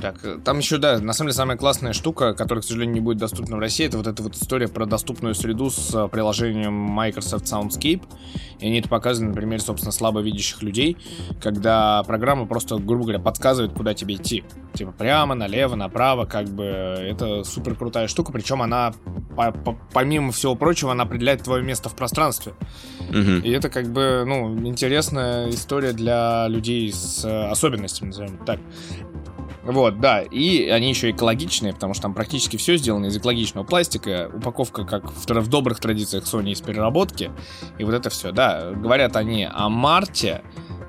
[0.00, 3.18] Так, там еще, да, на самом деле самая классная штука, которая, к сожалению, не будет
[3.18, 7.46] доступна в России, это вот эта вот история про доступную среду с а, приложением Microsoft
[7.46, 8.02] Soundscape.
[8.60, 10.96] И они это показывают на примере, собственно, слабовидящих людей,
[11.40, 14.44] когда программа просто, грубо говоря, подсказывает, куда тебе идти.
[14.74, 18.92] Типа прямо, налево, направо, как бы это супер крутая штука, причем она,
[19.36, 22.54] по -по помимо всего прочего, она определяет твое место в пространстве.
[23.10, 23.44] Угу.
[23.44, 28.60] И это как бы, ну, интересная история для людей с с э, особенностями, назовем так.
[29.62, 34.30] Вот, да, и они еще экологичные, потому что там практически все сделано из экологичного пластика,
[34.34, 37.30] упаковка как в, в добрых традициях Sony из переработки,
[37.78, 40.42] и вот это все, да, говорят они о марте,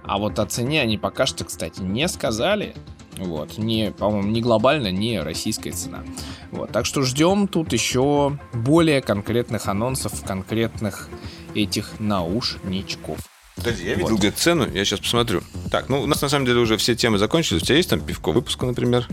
[0.03, 2.75] а вот о цене они пока что, кстати, не сказали,
[3.17, 6.03] вот, не, по-моему, не глобально, не российская цена.
[6.51, 11.09] Вот, так что ждем тут еще более конкретных анонсов, конкретных
[11.53, 13.19] этих наушничков.
[13.55, 14.19] Подожди, я видел вот.
[14.19, 15.41] где-то цену, я сейчас посмотрю.
[15.71, 17.61] Так, ну у нас на самом деле уже все темы закончились.
[17.61, 19.07] У тебя есть там пивко выпуска, например?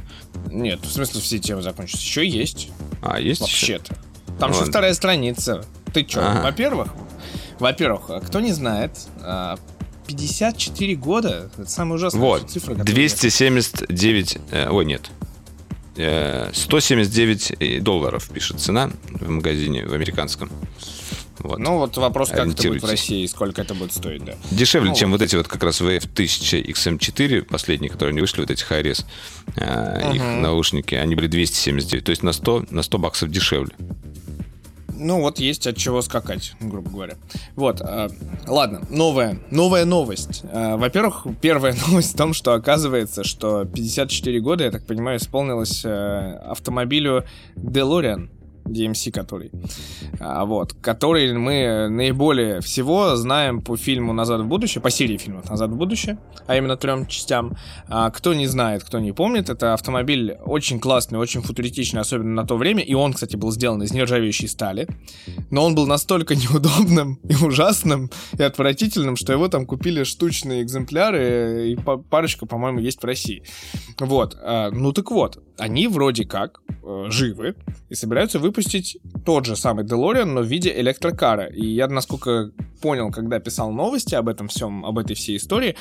[0.50, 2.02] Нет, в смысле все темы закончились.
[2.02, 2.68] Еще есть.
[3.02, 3.40] А, есть?
[3.40, 3.96] Вообще-то.
[4.40, 5.64] Там ну, же вторая страница.
[5.92, 6.42] Ты что, ага.
[6.42, 6.88] во-первых,
[7.58, 8.92] во-первых, а кто не знает,
[10.06, 12.50] 54 а, года, это самая ужасная вот.
[12.50, 12.74] цифра.
[12.74, 15.10] 279, э, ой, нет,
[15.94, 20.50] 179 э, долларов пишет цена в магазине в американском.
[21.38, 21.58] Вот.
[21.58, 24.34] Ну, вот вопрос, как это будет в России, сколько это будет стоить, да.
[24.50, 28.50] Дешевле, ну, чем вот эти вот как раз VF1000 XM4, последние, которые не вышли, вот
[28.50, 29.04] эти Hi-Res,
[29.56, 30.14] uh-huh.
[30.14, 33.74] их наушники, они были 279, то есть на 100, на 100 баксов дешевле.
[35.02, 37.16] Ну, вот есть от чего скакать, грубо говоря.
[37.56, 38.08] Вот, э,
[38.46, 40.42] ладно, новая, новая новость.
[40.44, 45.84] Э, во-первых, первая новость в том, что оказывается, что 54 года, я так понимаю, исполнилось
[45.84, 47.24] э, автомобилю
[47.56, 48.28] DeLorean.
[48.64, 49.50] DMC который.
[50.20, 50.72] А, вот.
[50.74, 55.76] Который мы наиболее всего знаем по фильму «Назад в будущее», по серии фильмов «Назад в
[55.76, 57.56] будущее», а именно трем частям.
[57.88, 62.46] А, кто не знает, кто не помнит, это автомобиль очень классный, очень футуристичный, особенно на
[62.46, 64.88] то время, и он, кстати, был сделан из нержавеющей стали,
[65.50, 71.70] но он был настолько неудобным и ужасным и отвратительным, что его там купили штучные экземпляры,
[71.70, 71.76] и
[72.10, 73.42] парочка, по-моему, есть в России.
[73.98, 74.36] Вот.
[74.40, 77.54] А, ну так вот, они вроде как э, живы
[77.88, 81.46] и собираются выпустить тот же самый DeLorean, но в виде электрокара.
[81.46, 82.50] И я, насколько
[82.82, 85.74] понял, когда писал новости об этом всем, об этой всей истории,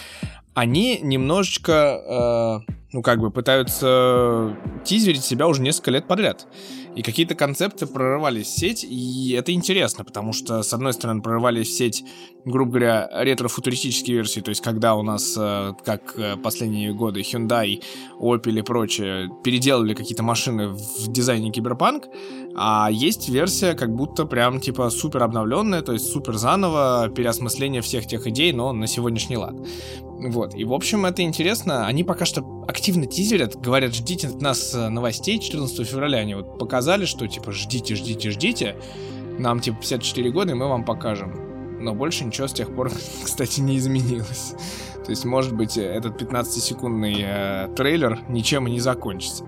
[0.53, 6.47] они немножечко, э, ну как бы пытаются тизерить себя уже несколько лет подряд.
[6.95, 11.69] И какие-то концепты прорывались в сеть, и это интересно, потому что, с одной стороны, прорывались
[11.69, 12.03] в сеть,
[12.43, 17.81] грубо говоря, ретро-футуристические версии, то есть когда у нас, э, как э, последние годы, Hyundai,
[18.19, 22.07] Opel и прочее, переделали какие-то машины в дизайне киберпанк,
[22.57, 28.05] а есть версия как будто прям типа супер обновленная, то есть супер заново, переосмысление всех
[28.05, 29.55] тех идей, но на сегодняшний лад.
[30.21, 31.87] Вот, и в общем это интересно.
[31.87, 32.41] Они пока что
[32.81, 36.19] тизерят, говорят, ждите от нас э, новостей 14 февраля.
[36.19, 38.75] Они вот показали, что типа ждите, ждите, ждите.
[39.39, 41.79] Нам типа 54 года, и мы вам покажем.
[41.79, 42.91] Но больше ничего с тех пор,
[43.23, 44.53] кстати, не изменилось.
[45.05, 49.45] То есть, может быть, этот 15-секундный э, трейлер ничем и не закончится.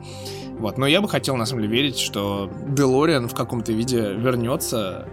[0.60, 5.08] Вот, но я бы хотел, на самом деле, верить, что Делориан в каком-то виде вернется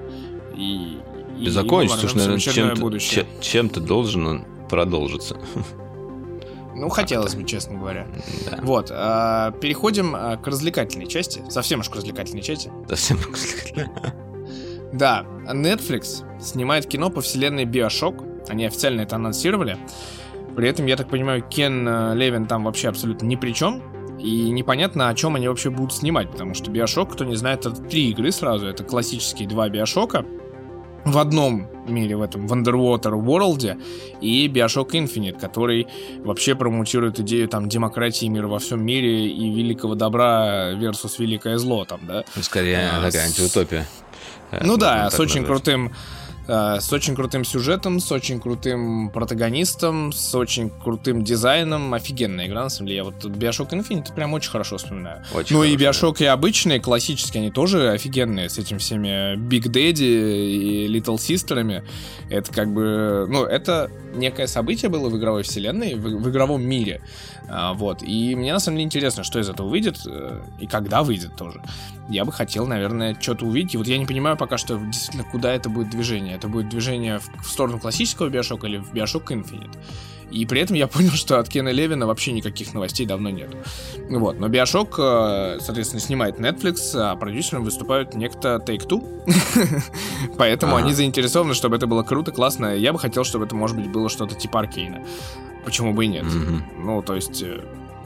[0.57, 0.99] и...
[1.39, 2.99] И, закончится, уж, наверное, чем-то,
[3.41, 5.39] чем-то должен он продолжится.
[6.75, 8.07] Ну, хотелось бы, честно говоря.
[8.51, 8.59] Да.
[8.63, 8.91] Вот.
[8.93, 11.43] А, переходим а, к развлекательной части.
[11.49, 12.71] Совсем уж к развлекательной части.
[12.89, 13.89] Совсем к развлекательной.
[14.93, 18.25] Да, Netflix снимает кино по вселенной Биошок.
[18.49, 19.77] Они официально это анонсировали.
[20.57, 23.83] При этом, я так понимаю, Кен э, Левин там вообще абсолютно ни при чем.
[24.19, 27.71] И непонятно, о чем они вообще будут снимать, потому что Биошок, кто не знает, это
[27.71, 28.67] три игры сразу.
[28.67, 30.27] Это классические два Биошока
[31.05, 33.81] в одном мире, в этом в Underwater World,
[34.21, 35.87] и Bioshock Infinite, который
[36.19, 41.85] вообще промутирует идею там демократии мира во всем мире и великого добра versus великое зло
[41.85, 42.25] там, да?
[42.41, 43.87] Скорее, а, такая антиутопия.
[44.63, 45.95] Ну да, с очень крутым Э,
[46.51, 51.95] с очень крутым сюжетом, с очень крутым протагонистом, с очень крутым дизайном.
[51.95, 52.99] Офигенная игра, на самом деле.
[52.99, 55.25] Я вот Bioshock Infinite прям очень хорошо вспоминаю.
[55.33, 60.03] Очень ну и Bioshock и обычные, классические, они тоже офигенные с этим всеми Big Daddy
[60.03, 61.85] и Little Sister'ами.
[62.29, 67.01] Это как бы, ну, это некое событие было в игровой вселенной, в, в игровом мире.
[67.49, 68.03] А, вот.
[68.03, 71.61] И мне на самом деле интересно, что из этого выйдет э, и когда выйдет тоже.
[72.09, 73.75] Я бы хотел, наверное, что-то увидеть.
[73.75, 76.39] И вот я не понимаю пока что действительно, куда это будет движение.
[76.41, 79.77] Это будет движение в, в сторону классического Bioshock или в Bioshock Infinite.
[80.31, 83.51] И при этом я понял, что от Кена Левина вообще никаких новостей давно нет.
[84.09, 84.41] Вот.
[84.41, 89.03] Но Bioshock, э, соответственно, снимает Netflix, а продюсером выступают некто Take-Two.
[90.39, 92.75] Поэтому они заинтересованы, чтобы это было круто, классно.
[92.75, 95.05] Я бы хотел, чтобы это, может быть, было что-то типа Аркейна.
[95.63, 96.25] Почему бы и нет?
[96.79, 97.61] Ну, то есть э,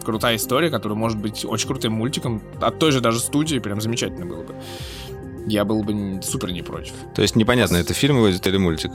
[0.05, 4.27] крутая история, которая может быть очень крутым мультиком от той же даже студии, прям замечательно
[4.27, 4.55] было бы.
[5.47, 6.95] Я был бы супер не против.
[7.15, 8.91] То есть непонятно, это фильм выйдет или мультик?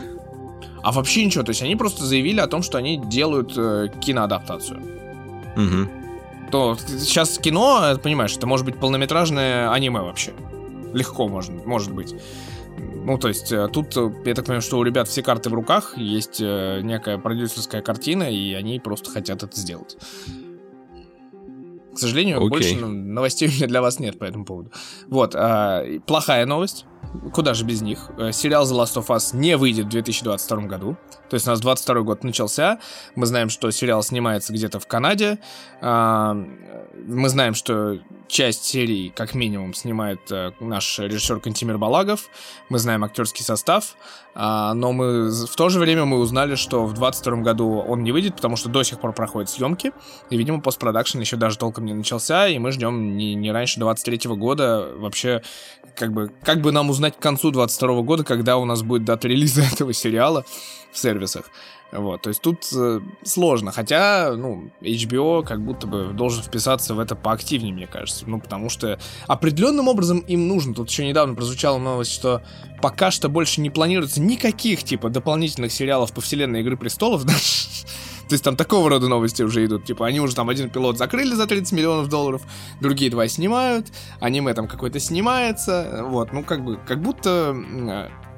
[0.82, 4.80] А вообще ничего, то есть они просто заявили о том, что они делают э, киноадаптацию.
[5.56, 6.50] Угу.
[6.52, 10.34] То сейчас кино, понимаешь, это может быть полнометражное аниме вообще.
[10.94, 12.16] Легко может, может быть.
[12.78, 15.54] Ну, то есть э, тут, э, я так понимаю, что у ребят все карты в
[15.54, 19.98] руках, есть э, некая продюсерская картина, и они просто хотят это сделать.
[21.94, 22.50] К сожалению, okay.
[22.50, 24.72] больше новостей у меня для вас нет по этому поводу.
[25.08, 26.86] Вот, а, плохая новость.
[27.34, 28.12] Куда же без них?
[28.18, 30.96] Э, сериал The Last of Us не выйдет в 2022 году.
[31.30, 32.80] То есть у нас 22 год начался.
[33.16, 35.40] Мы знаем, что сериал снимается где-то в Канаде.
[35.82, 36.34] А,
[37.08, 38.00] мы знаем, что
[38.30, 42.30] часть серии, как минимум, снимает э, наш режиссер Кантимир Балагов.
[42.70, 43.96] Мы знаем актерский состав.
[44.36, 48.12] А, но мы в то же время мы узнали, что в 22 году он не
[48.12, 49.92] выйдет, потому что до сих пор проходят съемки.
[50.30, 52.48] И, видимо, постпродакшн еще даже толком не начался.
[52.48, 55.42] И мы ждем не, не раньше 23 года вообще,
[55.96, 59.28] как бы, как бы нам узнать к концу 22 года, когда у нас будет дата
[59.28, 60.46] релиза этого сериала
[60.92, 61.50] в сервисах.
[61.92, 67.00] Вот, то есть тут э, сложно, хотя, ну, HBO как будто бы должен вписаться в
[67.00, 71.80] это поактивнее, мне кажется, ну, потому что определенным образом им нужно, тут еще недавно прозвучала
[71.80, 72.44] новость, что
[72.80, 77.34] пока что больше не планируется никаких, типа, дополнительных сериалов по вселенной Игры Престолов, да,
[78.30, 79.86] то есть там такого рода новости уже идут.
[79.86, 82.44] Типа, они уже там один пилот закрыли за 30 миллионов долларов,
[82.80, 83.88] другие два снимают,
[84.20, 86.06] аниме там какой-то снимается.
[86.08, 87.56] Вот, ну как бы, как будто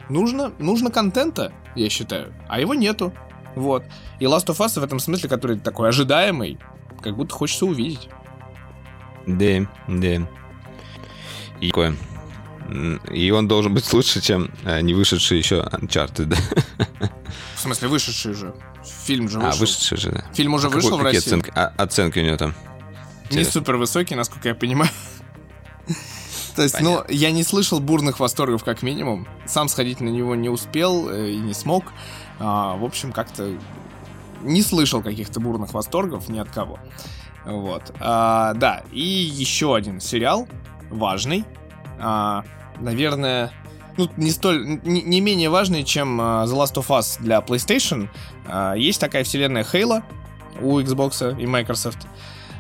[0.08, 3.12] нужно, нужно контента, я считаю, а его нету.
[3.56, 3.84] Вот.
[4.20, 6.58] И Last of Us в этом смысле, который такой ожидаемый,
[7.02, 8.10] как будто хочется увидеть.
[9.26, 10.28] Да, да.
[11.60, 11.96] И такое.
[13.12, 16.38] И он должен быть лучше, чем а, не вышедший еще Uncharted, да?
[17.56, 18.56] В смысле, вышедший же?
[19.06, 19.58] Фильм же а, вышел.
[19.58, 20.24] А, вышедший же, да.
[20.34, 21.20] Фильм уже а вышел какой, в России?
[21.20, 22.56] Оценки, а, оценки у него там?
[23.30, 24.90] Не супер высокие, насколько я понимаю.
[26.56, 29.28] То есть, ну, я не слышал бурных восторгов, как минимум.
[29.46, 31.86] Сам сходить на него не успел э, и не смог.
[32.42, 33.56] А, в общем, как-то
[34.42, 36.80] не слышал каких-то бурных восторгов ни от кого.
[37.46, 37.94] Вот.
[38.00, 40.48] А, да, и еще один сериал,
[40.90, 41.46] важный.
[42.00, 42.44] А,
[42.80, 43.52] наверное,
[43.98, 48.10] ну, не столь, не, не менее важный, чем uh, The Last of Us для PlayStation.
[48.48, 50.02] Uh, есть такая вселенная Halo
[50.60, 52.08] у Xbox и Microsoft.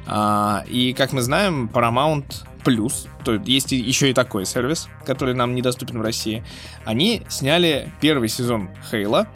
[0.06, 2.26] Uh, и, как мы знаем, Paramount
[2.64, 6.44] Plus, то есть еще и такой сервис, который нам недоступен в России,
[6.86, 9.28] они сняли первый сезон Halo, а,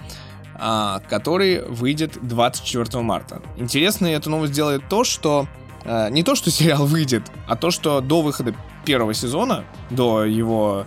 [0.58, 3.42] который выйдет 24 марта.
[3.58, 5.48] Интересно эту новость делает то, что
[5.86, 8.54] а, не то, что сериал выйдет, а то, что до выхода
[8.86, 10.86] первого сезона, до его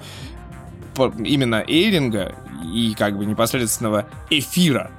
[1.18, 2.34] именно эйринга
[2.74, 4.90] и как бы непосредственного эфира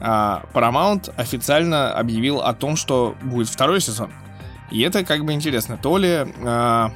[0.00, 4.10] а, Paramount официально объявил о том, что будет второй сезон.
[4.70, 5.78] И это как бы интересно.
[5.78, 6.92] То ли а,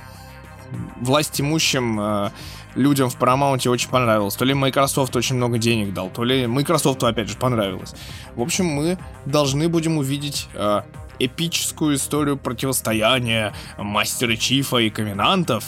[1.00, 2.32] власть имущим а,
[2.74, 7.02] людям в Paramount очень понравилось, то ли Microsoft очень много денег дал, то ли Microsoft
[7.02, 7.94] опять же понравилось.
[8.34, 10.84] В общем, мы должны будем увидеть а,
[11.18, 15.64] эпическую историю противостояния Мастера Чифа и Ковенантов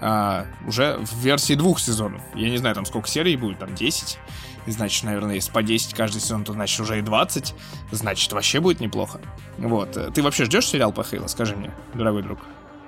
[0.00, 2.22] а, уже в версии двух сезонов.
[2.34, 4.18] Я не знаю, там сколько серий будет, там 10.
[4.66, 7.54] Значит, наверное, если по 10 каждый сезон, то значит уже и 20.
[7.90, 9.20] Значит, вообще будет неплохо.
[9.58, 9.98] Вот.
[10.14, 12.38] Ты вообще ждешь сериал по Хейлу, скажи мне, дорогой друг?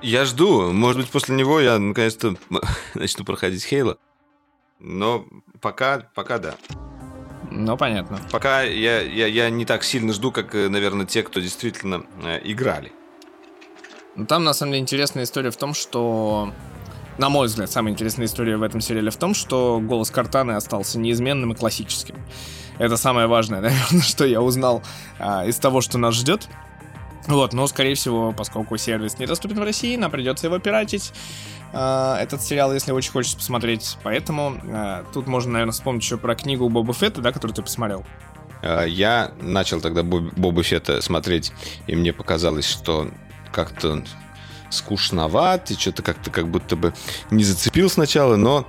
[0.03, 0.72] Я жду.
[0.72, 2.36] Может быть, после него я наконец-то
[2.94, 3.99] начну проходить Хейла.
[4.78, 5.26] Но
[5.61, 6.55] пока, пока да.
[7.51, 8.20] Ну, понятно.
[8.30, 12.40] Пока я, я, я не так сильно жду, как, э, наверное, те, кто действительно э,
[12.44, 12.92] играли.
[14.16, 16.53] Ну, там, на самом деле, интересная история в том, что
[17.18, 20.99] на мой взгляд, самая интересная история в этом сериале в том, что голос Картаны остался
[20.99, 22.16] неизменным и классическим.
[22.78, 24.82] Это самое важное, наверное, что я узнал
[25.18, 26.49] а, из того, что нас ждет.
[27.27, 31.12] Вот, но, скорее всего, поскольку сервис недоступен в России, нам придется его пиратить,
[31.72, 33.99] э, этот сериал, если очень хочется посмотреть.
[34.03, 38.05] Поэтому э, тут можно, наверное, вспомнить еще про книгу Боба Фетта, да, которую ты посмотрел.
[38.87, 41.53] Я начал тогда Боба Фетта смотреть,
[41.87, 43.09] и мне показалось, что
[43.53, 44.03] как-то
[44.71, 46.93] скучноват, и что-то как-то как будто бы
[47.31, 48.69] не зацепил сначала, но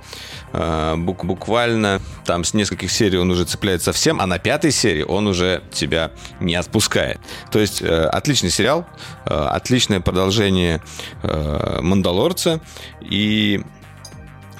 [0.52, 5.02] э, бук буквально там с нескольких серий он уже цепляет совсем, а на пятой серии
[5.02, 7.20] он уже тебя не отпускает.
[7.50, 8.86] То есть э, отличный сериал,
[9.26, 10.82] э, отличное продолжение
[11.22, 12.60] э, «Мандалорца»,
[13.00, 13.62] и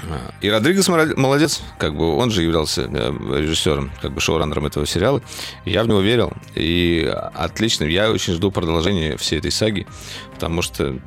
[0.03, 4.87] э, и Родригес молодец, как бы он же являлся э, режиссером, как бы шоураннером этого
[4.87, 5.23] сериала.
[5.65, 7.85] Я в него верил, и отлично.
[7.85, 9.87] Я очень жду продолжения всей этой саги,
[10.35, 10.99] потому что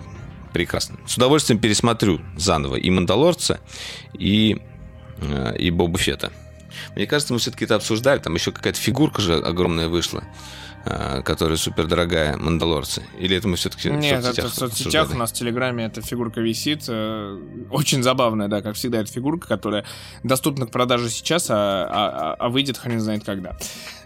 [0.53, 0.97] прекрасно.
[1.07, 3.59] С удовольствием пересмотрю заново и «Мандалорца»,
[4.13, 4.61] и,
[5.19, 6.31] э, и «Боба Фета».
[6.95, 8.19] Мне кажется, мы все-таки это обсуждали.
[8.19, 10.23] Там еще какая-то фигурка же огромная вышла
[10.85, 13.03] э, которая супер дорогая, Мандалорцы?
[13.19, 15.15] Или это мы все-таки Нет, в соцсетях это в соцсетях обсуждали?
[15.15, 16.85] у нас в Телеграме эта фигурка висит.
[16.87, 17.39] Э,
[17.69, 19.85] очень забавная, да, как всегда, эта фигурка, которая
[20.23, 21.55] доступна к продаже сейчас, а,
[21.89, 23.57] а, а выйдет хрен знает когда.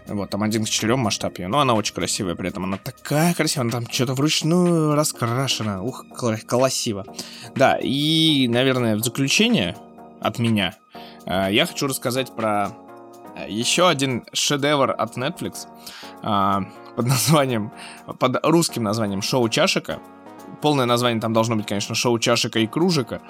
[0.08, 1.48] Вот, там один к четырем масштаб ее.
[1.48, 3.64] Но она очень красивая, при этом она такая красивая.
[3.64, 5.82] Она там что-то вручную раскрашена.
[5.82, 6.04] Ух,
[6.46, 7.04] красиво.
[7.54, 9.76] Да, и, наверное, в заключение
[10.20, 10.74] от меня
[11.26, 12.70] э, я хочу рассказать про
[13.36, 15.66] э, еще один шедевр от Netflix
[16.22, 17.72] э, под названием,
[18.18, 20.00] под русским названием «Шоу чашика».
[20.66, 23.20] Полное название там должно быть, конечно, «Шоу чашика и кружика».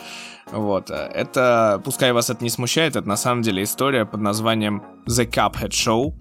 [0.51, 0.89] Вот.
[0.91, 5.69] Это, пускай вас это не смущает, это на самом деле история под названием «The Cuphead
[5.69, 6.15] Show».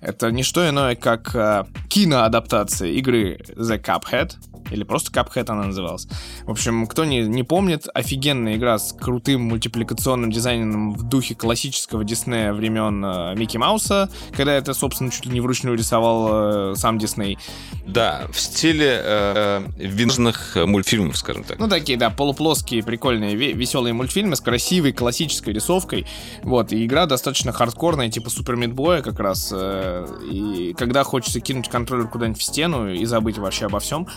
[0.00, 4.32] Это не что иное, как э, киноадаптация игры The Cuphead,
[4.70, 6.06] или просто Cuphead она называлась.
[6.44, 12.04] В общем, кто не, не помнит, офигенная игра с крутым мультипликационным дизайном в духе классического
[12.04, 16.98] Диснея времен э, Микки Мауса, когда это, собственно, чуть ли не вручную рисовал э, сам
[16.98, 17.38] Дисней.
[17.86, 21.58] Да, в стиле э, э винжных мультфильмов, скажем так.
[21.58, 26.06] Ну, такие, да, полуплоские, прикольные, веселые мультфильмы с красивой классической рисовкой.
[26.42, 29.52] Вот, и игра достаточно хардкорная, типа Супер Мидбоя как раз.
[29.54, 34.08] Э, и когда хочется кинуть контроллер куда-нибудь в стену и забыть вообще обо всем,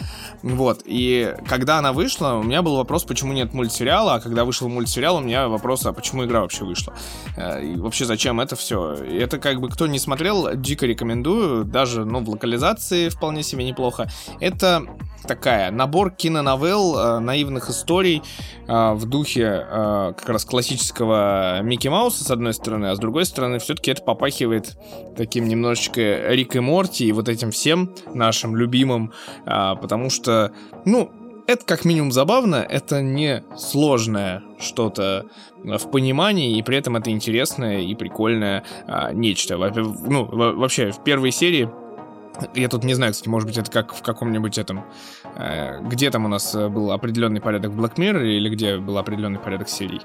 [0.42, 4.70] вот, и когда она вышла, у меня был вопрос, почему нет мультсериала, а когда вышел
[4.70, 6.94] мультсериал, у меня вопрос, а почему игра вообще вышла?
[7.36, 8.96] Э, и вообще зачем это все?
[8.96, 13.66] И это как бы, кто не смотрел, дико рекомендую, даже, ну, в локализации вполне себе
[13.66, 14.10] неплохо.
[14.40, 14.84] Это
[15.28, 18.24] такая набор киноновелл, э, наивных историй
[18.68, 23.60] э, в духе как раз классического Микки Мауса, с одной стороны, а с другой стороны,
[23.60, 24.78] все-таки это попахивает
[25.18, 29.12] таким немножечко Рик и Морти и вот этим всем нашим любимым,
[29.46, 30.29] потому что,
[30.86, 31.12] ну,
[31.48, 35.26] это как минимум забавно, это не сложное что-то
[35.64, 39.58] в понимании, и при этом это интересное и прикольное а, нечто.
[39.58, 41.70] Ну, вообще, в первой серии
[42.56, 44.86] я тут не знаю, кстати, может быть, это как в каком-нибудь этом...
[45.36, 48.98] Э, где там у нас э, был определенный порядок в Black Mirror или где был
[48.98, 50.02] определенный порядок серий?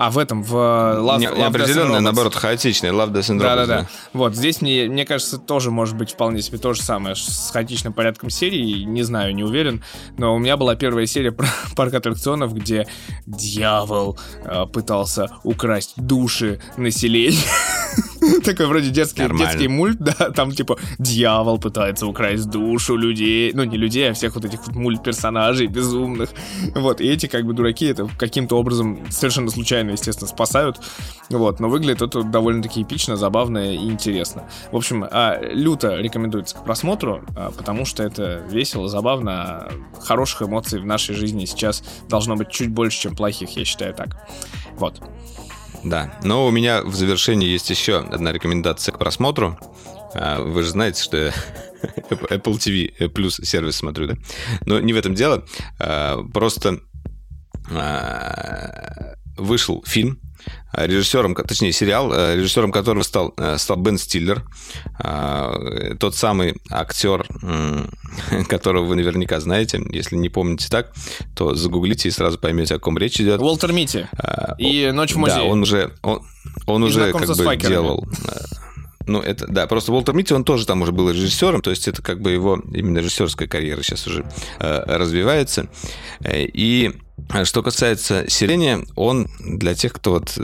[0.00, 2.90] А, в этом, в э, Love, не, Love Определенное, наоборот, хаотичное.
[2.90, 3.86] Love, Death and Да-да-да.
[4.14, 7.92] Вот, здесь, мне, мне кажется, тоже может быть вполне себе то же самое с хаотичным
[7.92, 8.84] порядком серии.
[8.84, 9.84] Не знаю, не уверен.
[10.16, 11.46] Но у меня была первая серия про
[11.76, 12.88] парк аттракционов, где
[13.26, 17.36] дьявол э, пытался украсть души населения.
[18.44, 23.76] Такой вроде детский, детский мульт, да, там типа дьявол пытается украсть душу людей, ну не
[23.76, 26.30] людей, а всех вот этих вот мульт-персонажей безумных.
[26.74, 30.80] Вот, и эти как бы дураки это каким-то образом совершенно случайно, естественно, спасают.
[31.28, 34.48] Вот, но выглядит это довольно-таки эпично, забавно и интересно.
[34.72, 40.42] В общем, а, люто рекомендуется к просмотру, а, потому что это весело, забавно, а хороших
[40.42, 44.16] эмоций в нашей жизни сейчас должно быть чуть больше, чем плохих, я считаю так.
[44.76, 45.00] Вот.
[45.84, 49.58] Да, но у меня в завершении есть еще одна рекомендация к просмотру.
[50.14, 51.28] А, вы же знаете, что я
[52.10, 54.14] Apple TV плюс сервис смотрю, да?
[54.66, 55.44] Но не в этом дело.
[55.78, 56.80] А, просто
[57.70, 60.19] а, вышел фильм
[60.72, 64.44] режиссером, точнее, сериал, режиссером которого стал, стал Бен Стиллер,
[65.98, 67.26] тот самый актер,
[68.48, 69.82] которого вы наверняка знаете.
[69.90, 70.92] Если не помните так,
[71.34, 73.40] то загуглите и сразу поймете, о ком речь идет.
[73.40, 74.06] Уолтер Митти
[74.58, 75.38] и «Ночь в музее».
[75.38, 76.20] Да, он уже, он,
[76.66, 78.06] он уже как бы делал
[79.10, 82.02] ну, это, да, просто Уолтер Митти, он тоже там уже был режиссером, то есть это
[82.02, 84.24] как бы его именно режиссерская карьера сейчас уже
[84.58, 85.68] э, развивается.
[86.20, 86.92] Э, и э,
[87.44, 90.38] что касается Сирени, он для тех, кто вот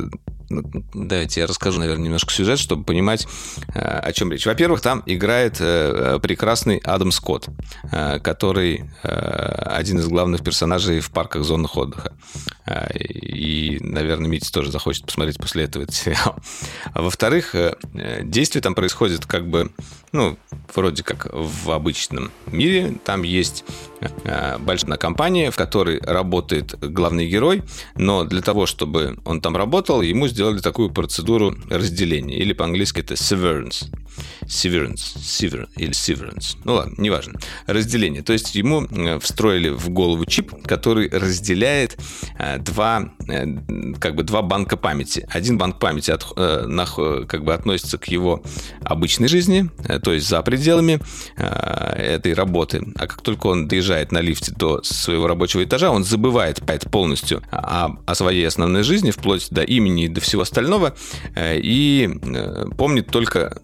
[0.49, 0.63] ну,
[0.95, 3.27] давайте я расскажу, наверное, немножко сюжет, чтобы понимать,
[3.75, 4.47] э, о чем речь.
[4.47, 7.49] Во-первых, там играет э, прекрасный Адам Скотт,
[7.91, 12.13] э, который один из главных персонажей в парках зонных отдыха.
[12.95, 16.37] И, наверное, Митя тоже захочет посмотреть после этого этот сериал.
[16.93, 17.55] А во-вторых,
[18.23, 19.71] действие там происходит как бы,
[20.17, 20.39] ну,
[20.75, 22.97] вроде как в обычном мире.
[23.05, 23.65] Там есть
[24.59, 27.63] большая компания, в которой работает главный герой,
[27.97, 33.15] но для того, чтобы он там работал, ему сделали такую процедуру разделения, или по-английски это
[33.15, 33.87] severance.
[34.43, 36.57] Severance, sever, или severance.
[36.65, 37.39] Ну ладно, неважно.
[37.67, 38.23] Разделение.
[38.23, 41.97] То есть ему э, встроили в голову чип, который разделяет
[42.39, 43.47] э, два, э,
[43.99, 45.27] как бы два банка памяти.
[45.31, 48.43] Один банк памяти от, как бы относится к его
[48.83, 49.71] обычной жизни,
[50.03, 51.01] то есть за пределами
[51.37, 52.87] этой работы.
[52.97, 56.61] А как только он доезжает на лифте до своего рабочего этажа, он забывает
[56.91, 60.95] полностью о, о своей основной жизни, вплоть до имени и до всего остального,
[61.37, 62.11] и
[62.77, 63.63] помнит только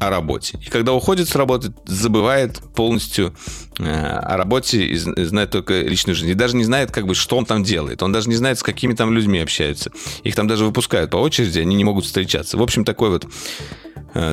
[0.00, 0.58] о работе.
[0.64, 3.34] И когда уходит с работы, забывает полностью
[3.78, 6.30] э, о работе и знает только личную жизнь.
[6.30, 8.02] И даже не знает, как бы, что он там делает.
[8.02, 9.90] Он даже не знает, с какими там людьми общается.
[10.22, 12.56] Их там даже выпускают по очереди, они не могут встречаться.
[12.56, 13.26] В общем, такой вот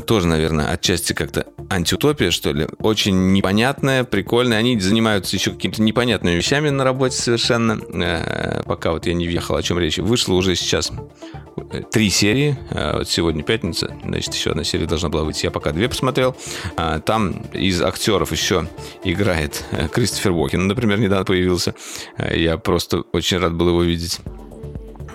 [0.06, 2.68] тоже, наверное, отчасти как-то антиутопия, что ли.
[2.80, 4.58] Очень непонятная, прикольная.
[4.58, 7.80] Они занимаются еще какими-то непонятными вещами на работе совершенно.
[7.94, 9.98] Э, пока вот я не въехал, о чем речь.
[9.98, 10.92] Вышло уже сейчас
[11.92, 12.58] три серии.
[12.72, 15.46] Вот сегодня пятница, значит, еще одна серия должна была выйти.
[15.46, 16.36] Я пока две посмотрел.
[17.06, 18.68] Там из актеров еще
[19.04, 21.76] играет э, Кристофер Уокен, например, недавно появился.
[22.18, 24.20] Э, я просто очень рад был его видеть.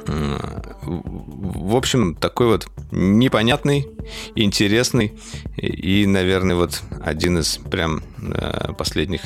[0.07, 3.89] В общем, такой вот непонятный,
[4.35, 5.19] интересный
[5.57, 9.23] и, наверное, вот один из прям э, последних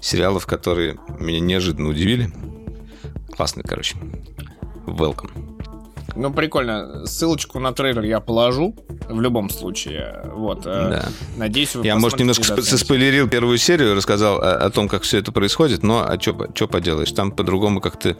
[0.00, 2.30] сериалов, которые меня неожиданно удивили.
[3.34, 3.96] Классный, короче.
[4.86, 5.55] Welcome.
[6.16, 7.06] Ну, прикольно.
[7.06, 8.74] Ссылочку на трейлер я положу
[9.08, 10.22] в любом случае.
[10.32, 10.66] Вот.
[10.66, 11.08] Э, да.
[11.36, 15.32] Надеюсь, вы Я, может, немножко спойлерил первую серию, рассказал о, о том, как все это
[15.32, 17.12] происходит, но а что поделаешь?
[17.12, 18.16] Там по-другому как-то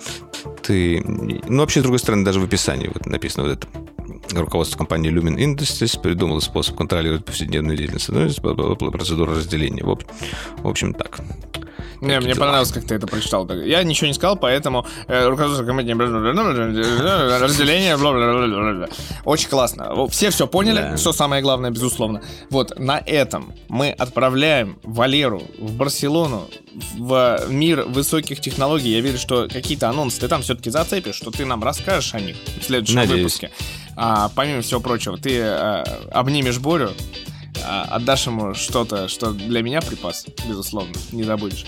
[0.63, 1.03] ты...
[1.05, 3.67] Ну, вообще, с другой стороны, даже в описании вот написано вот это
[4.35, 8.09] руководство компании Lumen Industries придумало способ контролировать повседневную деятельность.
[8.09, 9.85] Ну, процедура разделения.
[9.85, 11.21] В общем так.
[12.01, 13.49] Не, мне понравилось, как ты это прочитал.
[13.51, 15.93] Я ничего не сказал, поэтому э, руководство компании
[17.41, 17.97] разделение,
[19.25, 20.07] Очень классно.
[20.09, 20.97] Все все поняли, да.
[20.97, 22.23] что самое главное, безусловно.
[22.51, 26.49] Вот на этом мы отправляем Валеру в Барселону,
[26.97, 28.91] в мир высоких технологий.
[28.91, 32.37] Я верю, что какие-то анонсы ты там все-таки зацепишь, что ты нам расскажешь о них
[32.61, 33.23] в следующем Надеюсь.
[33.23, 33.51] выпуске.
[33.97, 36.93] А, помимо всего прочего, ты а, обнимешь Борю,
[37.65, 41.65] отдашь ему что-то, что для меня припас, безусловно, не забудешь.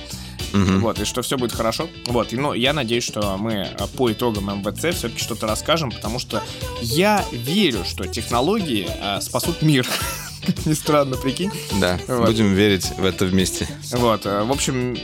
[0.52, 0.78] Угу.
[0.80, 1.88] Вот, и что все будет хорошо.
[2.06, 6.18] Вот, и, ну, я надеюсь, что мы а, по итогам МВЦ все-таки что-то расскажем, потому
[6.18, 6.42] что
[6.80, 9.86] я верю, что технологии а, спасут мир.
[10.66, 11.50] Ни странно, прикинь.
[11.80, 12.26] Да, вот.
[12.26, 13.68] будем верить в это вместе.
[13.92, 14.96] Вот, э, в общем,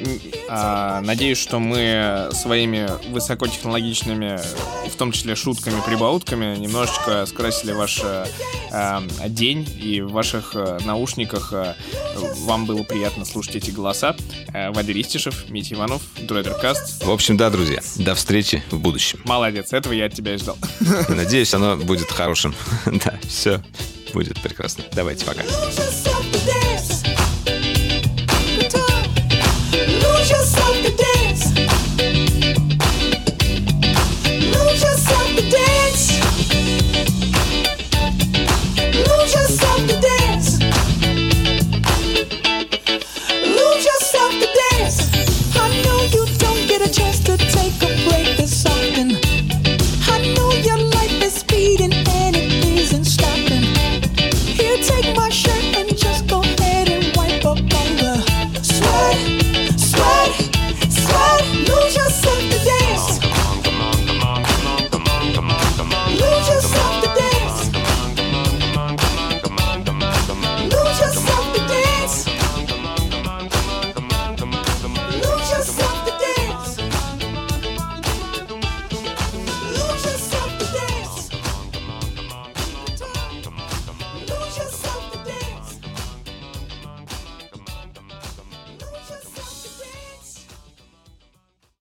[0.49, 4.41] а, надеюсь, что мы своими высокотехнологичными,
[4.89, 8.27] в том числе шутками, прибаутками, немножечко скрасили ваш э,
[8.71, 10.55] э, день, и в ваших
[10.85, 11.53] наушниках
[12.41, 14.17] вам было приятно слушать эти голоса.
[14.53, 17.05] Вадим Ристишев, Митя Иванов, Дройдеркаст.
[17.05, 19.21] В общем, да, друзья, до встречи в будущем.
[19.25, 20.57] Молодец, этого я от тебя и ждал.
[21.09, 22.55] Надеюсь, оно будет хорошим.
[22.87, 23.61] Да, все
[24.15, 24.85] Будет прекрасно.
[24.93, 25.43] Давайте, пока.
[30.03, 30.64] Lose